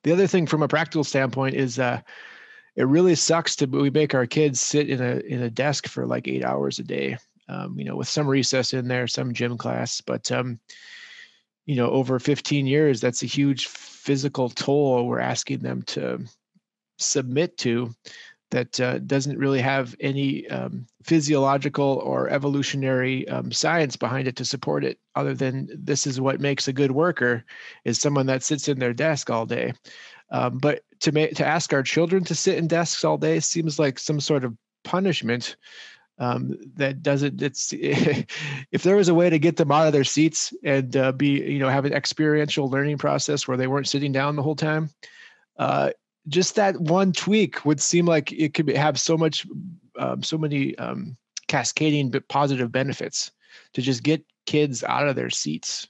[0.03, 2.01] The other thing from a practical standpoint is uh,
[2.75, 6.05] it really sucks to we make our kids sit in a in a desk for
[6.05, 7.17] like eight hours a day.
[7.49, 10.59] Um, you know, with some recess in there, some gym class, but um,
[11.65, 16.19] you know, over 15 years, that's a huge physical toll we're asking them to
[16.97, 17.93] submit to
[18.51, 24.45] that uh, doesn't really have any um, physiological or evolutionary um, science behind it to
[24.45, 27.43] support it other than this is what makes a good worker
[27.85, 29.71] is someone that sits in their desk all day.
[30.31, 33.79] Um, but to make to ask our children to sit in desks all day seems
[33.79, 35.55] like some sort of punishment
[36.19, 40.03] um, that doesn't it's if there was a way to get them out of their
[40.03, 44.11] seats and uh, be you know have an experiential learning process where they weren't sitting
[44.11, 44.89] down the whole time
[45.57, 45.91] uh,
[46.29, 49.45] just that one tweak would seem like it could have so much,
[49.97, 51.17] um, so many um,
[51.47, 53.31] cascading but positive benefits
[53.73, 55.87] to just get kids out of their seats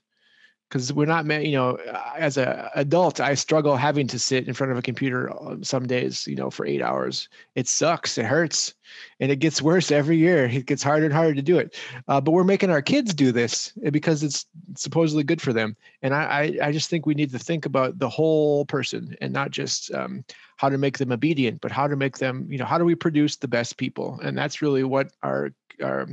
[0.70, 1.78] because we're not you know
[2.16, 5.88] as a adult i struggle having to sit in front of a computer um, some
[5.88, 7.30] days you know for eight hours.
[7.56, 8.74] It sucks it hurts
[9.20, 10.46] and it gets worse every year.
[10.46, 11.78] It gets harder and harder to do it.
[12.08, 15.76] Uh, but we're making our kids do this eh, because it's supposedly good for them.
[16.02, 19.34] And I, I, I just think we need to think about the whole person and
[19.34, 20.24] not just um,
[20.58, 22.96] how to make them obedient but how to make them you know how do we
[22.96, 24.20] produce the best people?
[24.24, 25.52] And that's really what our
[25.82, 26.08] our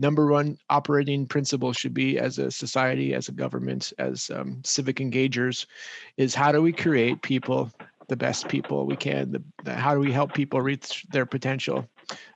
[0.00, 4.96] number one operating principle should be as a society, as a government, as um, civic
[4.96, 5.66] engagers,
[6.16, 7.70] is how do we create people,
[8.08, 9.32] the best people we can?
[9.32, 11.88] The, the how do we help people reach their potential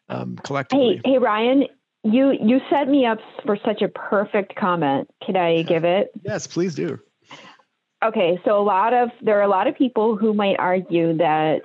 [0.09, 1.01] um, collectively?
[1.05, 1.65] Hey, hey, Ryan,
[2.03, 5.09] you you set me up for such a perfect comment.
[5.25, 6.11] Can I give it?
[6.23, 6.99] Yes, please do.
[8.05, 11.63] Okay, so a lot of there are a lot of people who might argue that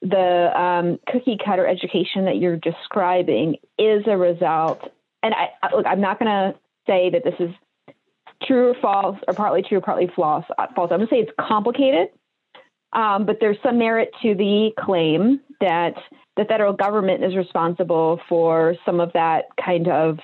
[0.00, 4.80] the um, cookie cutter education that you're describing is a result.
[5.22, 7.50] And I look, I'm not going to say that this is
[8.46, 10.44] true or false, or partly true, partly false.
[10.58, 10.90] Uh, false.
[10.90, 12.08] I'm going to say it's complicated,
[12.92, 15.94] um, but there's some merit to the claim that
[16.36, 20.18] the federal government is responsible for some of that kind of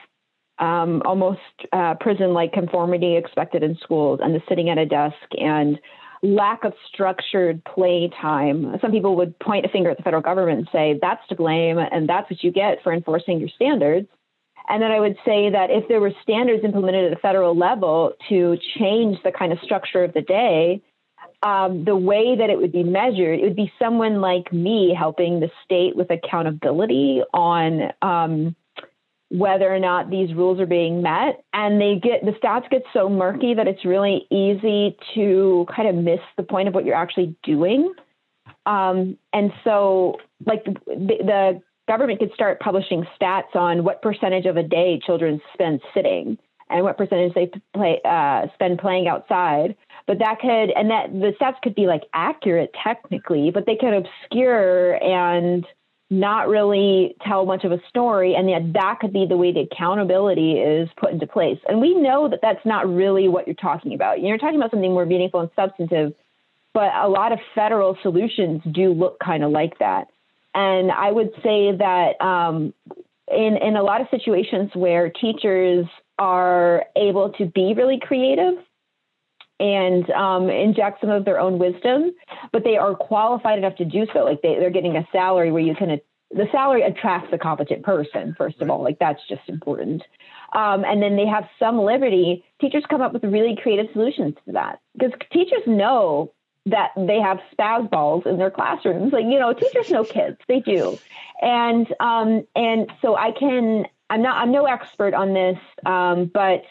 [0.58, 1.40] um, almost
[1.72, 5.78] uh, prison-like conformity expected in schools, and the sitting at a desk and
[6.22, 8.76] lack of structured play time.
[8.80, 11.78] Some people would point a finger at the federal government and say, that's to blame,
[11.78, 14.08] and that's what you get for enforcing your standards.
[14.68, 18.12] And then I would say that if there were standards implemented at a federal level
[18.28, 20.82] to change the kind of structure of the day,
[21.42, 25.40] um, the way that it would be measured, it would be someone like me helping
[25.40, 28.56] the state with accountability on um,
[29.30, 31.44] whether or not these rules are being met.
[31.52, 35.94] And they get the stats get so murky that it's really easy to kind of
[35.94, 37.92] miss the point of what you're actually doing.
[38.66, 44.56] Um, and so, like the, the government could start publishing stats on what percentage of
[44.56, 46.38] a day children spend sitting
[46.70, 49.74] and what percentage they play uh, spend playing outside.
[50.06, 53.94] But that could and that the stats could be like accurate technically, but they could
[53.94, 55.66] obscure and
[56.10, 58.34] not really tell much of a story.
[58.34, 61.58] And yet that could be the way the accountability is put into place.
[61.68, 64.22] And we know that that's not really what you're talking about.
[64.22, 66.14] You're talking about something more meaningful and substantive
[66.74, 70.08] but a lot of federal solutions do look kind of like that
[70.54, 72.72] and i would say that um,
[73.30, 75.86] in in a lot of situations where teachers
[76.18, 78.54] are able to be really creative
[79.60, 82.12] and um, inject some of their own wisdom,
[82.52, 84.20] but they are qualified enough to do so.
[84.20, 86.00] Like they, they're getting a salary where you can,
[86.30, 90.02] the salary attracts a competent person, first of all, like that's just important.
[90.54, 92.44] Um, and then they have some liberty.
[92.60, 96.32] Teachers come up with really creative solutions to that because teachers know
[96.70, 99.12] that they have spaz balls in their classrooms.
[99.12, 100.98] Like, you know, teachers know kids, they do.
[101.40, 106.64] And, um, and so I can, I'm not, I'm no expert on this, um, but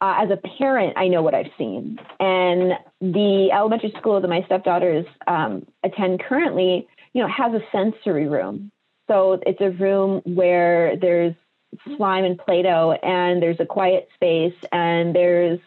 [0.00, 1.98] uh, as a parent, I know what I've seen.
[2.18, 8.26] And the elementary school that my stepdaughters um, attend currently, you know, has a sensory
[8.26, 8.72] room.
[9.08, 11.34] So it's a room where there's
[11.96, 15.58] slime and Play-Doh, and there's a quiet space, and there's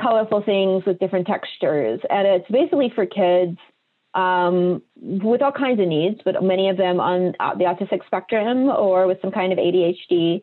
[0.00, 3.58] colorful things with different textures, and it's basically for kids
[4.14, 9.06] um, with all kinds of needs, but many of them on the autistic spectrum or
[9.06, 10.42] with some kind of ADHD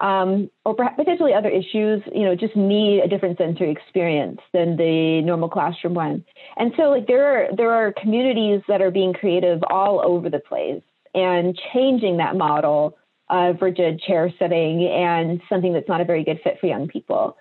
[0.00, 4.76] um, or perhaps potentially other issues, you know, just need a different sensory experience than
[4.76, 6.24] the normal classroom one.
[6.56, 10.40] And so, like, there are there are communities that are being creative all over the
[10.40, 10.82] place
[11.14, 12.98] and changing that model
[13.30, 17.36] of rigid chair sitting and something that's not a very good fit for young people.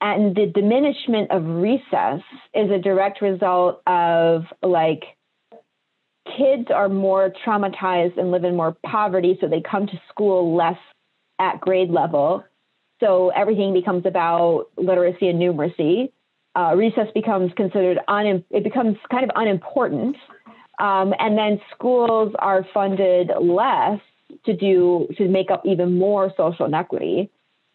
[0.00, 2.20] And the diminishment of recess
[2.54, 5.04] is a direct result of like
[6.36, 10.78] kids are more traumatized and live in more poverty, so they come to school less
[11.38, 12.44] at grade level.
[13.00, 16.10] So everything becomes about literacy and numeracy.
[16.54, 20.16] Uh, recess becomes considered un- it becomes kind of unimportant,
[20.78, 24.00] um, and then schools are funded less
[24.44, 27.30] to do to make up even more social inequity.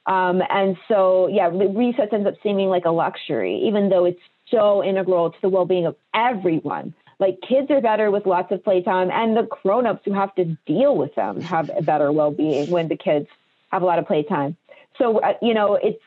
[0.05, 4.19] Um, and so, yeah, recess ends up seeming like a luxury, even though it's
[4.49, 6.93] so integral to the well-being of everyone.
[7.19, 10.97] Like kids are better with lots of playtime, and the grown-ups who have to deal
[10.97, 13.27] with them have a better well-being when the kids
[13.71, 14.57] have a lot of playtime.
[14.97, 16.01] So, uh, you know, it's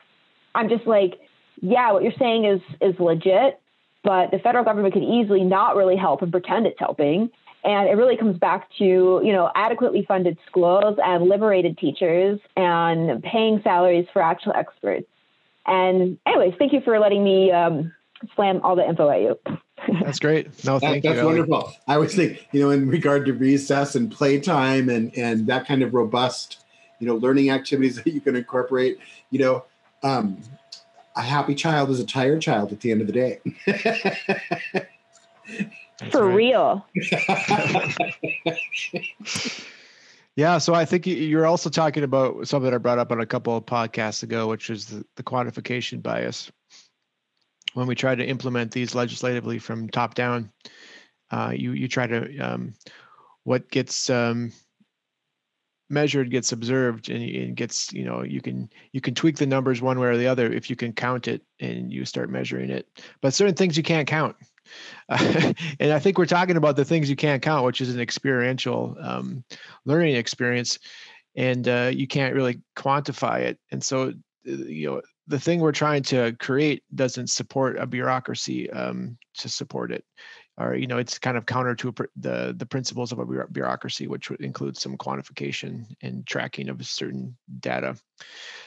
[0.53, 1.19] I'm just like,
[1.61, 3.59] yeah, what you're saying is is legit,
[4.03, 7.29] but the federal government could easily not really help and pretend it's helping.
[7.65, 13.23] And it really comes back to, you know, adequately funded schools and liberated teachers and
[13.23, 15.07] paying salaries for actual experts.
[15.65, 17.91] And anyways, thank you for letting me um,
[18.35, 19.39] slam all the info at you.
[20.03, 20.63] That's great.
[20.63, 21.15] No, thank that, you.
[21.15, 21.73] That's wonderful.
[21.87, 25.81] I always think, you know, in regard to recess and playtime and and that kind
[25.81, 26.63] of robust,
[26.99, 28.99] you know, learning activities that you can incorporate,
[29.31, 29.65] you know,
[30.03, 30.37] um,
[31.15, 33.39] a happy child is a tired child at the end of the day.
[36.11, 36.35] For right.
[36.35, 36.85] real.
[40.35, 40.57] yeah.
[40.57, 43.65] So I think you're also talking about something I brought up on a couple of
[43.65, 46.51] podcasts ago, which is the, the quantification bias.
[47.73, 50.51] When we try to implement these legislatively from top down,
[51.31, 52.73] uh, you you try to um,
[53.43, 54.51] what gets um,
[55.89, 59.81] measured gets observed and it gets you know you can you can tweak the numbers
[59.81, 62.87] one way or the other if you can count it and you start measuring it
[63.21, 64.35] but certain things you can't count
[65.09, 68.95] and i think we're talking about the things you can't count which is an experiential
[68.99, 69.43] um,
[69.85, 70.79] learning experience
[71.35, 73.59] and uh, you can't really quantify it.
[73.71, 74.09] And so
[74.47, 79.49] uh, you know the thing we're trying to create doesn't support a bureaucracy um, to
[79.49, 80.05] support it.
[80.57, 84.31] Or you know it's kind of counter to the the principles of a bureaucracy which
[84.31, 87.97] includes some quantification and tracking of certain data.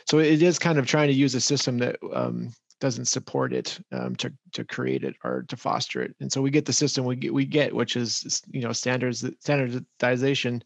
[0.06, 3.78] So it is kind of trying to use a system that um, doesn't support it
[3.92, 6.14] um, to to create it or to foster it.
[6.20, 9.24] And so we get the system we get we get which is you know standards
[9.40, 10.62] standardization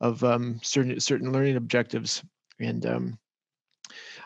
[0.00, 2.22] of um, certain certain learning objectives.
[2.58, 3.18] And um,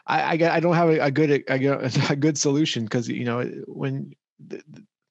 [0.06, 3.44] I, I, I don't have a, a good a, a good solution because you know
[3.66, 4.12] when
[4.46, 4.62] the,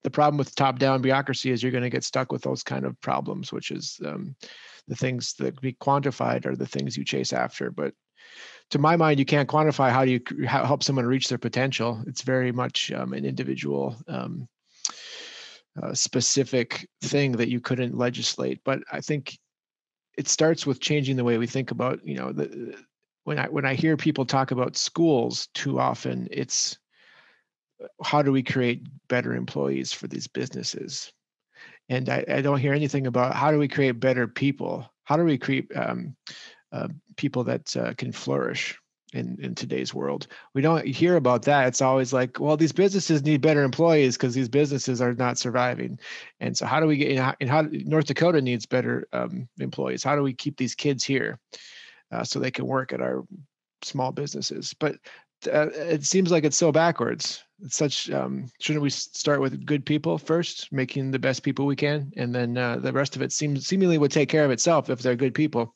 [0.04, 2.86] the problem with top down bureaucracy is you're going to get stuck with those kind
[2.86, 4.36] of problems which is um,
[4.88, 7.72] the things that be quantified are the things you chase after.
[7.72, 7.94] But
[8.74, 12.24] to my mind you can't quantify how do you help someone reach their potential it's
[12.24, 14.48] very much um, an individual um,
[15.82, 19.38] uh, specific thing that you couldn't legislate but i think
[20.18, 22.76] it starts with changing the way we think about you know the
[23.24, 26.78] when i when i hear people talk about schools too often it's
[28.04, 31.12] how do we create better employees for these businesses?
[31.90, 34.90] And I, I don't hear anything about how do we create better people?
[35.04, 36.16] How do we create um,
[36.74, 38.78] uh, people that uh, can flourish
[39.14, 40.28] in, in today's world?
[40.54, 41.68] We don't hear about that.
[41.68, 46.00] It's always like, well, these businesses need better employees because these businesses are not surviving.
[46.40, 50.04] And so, how do we get And How North Dakota needs better um, employees?
[50.04, 51.40] How do we keep these kids here
[52.12, 53.24] uh, so they can work at our
[53.84, 54.74] small businesses?
[54.78, 54.96] But
[55.46, 60.18] uh, it seems like it's so backwards such um, shouldn't we start with good people
[60.18, 63.66] first making the best people we can and then uh, the rest of it seems
[63.66, 65.74] seemingly would take care of itself if they're good people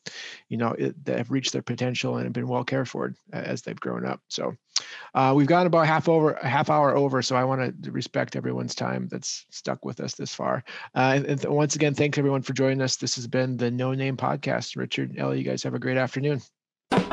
[0.48, 3.62] you know it, that have reached their potential and have been well cared for as
[3.62, 4.20] they've grown up.
[4.28, 4.54] So
[5.14, 8.36] uh, we've gone about half over a half hour over so i want to respect
[8.36, 10.64] everyone's time that's stuck with us this far.
[10.94, 12.96] Uh, and once again thanks everyone for joining us.
[12.96, 14.76] This has been the no name podcast.
[14.76, 16.42] Richard ellie you guys have a great afternoon.
[16.90, 17.08] Bye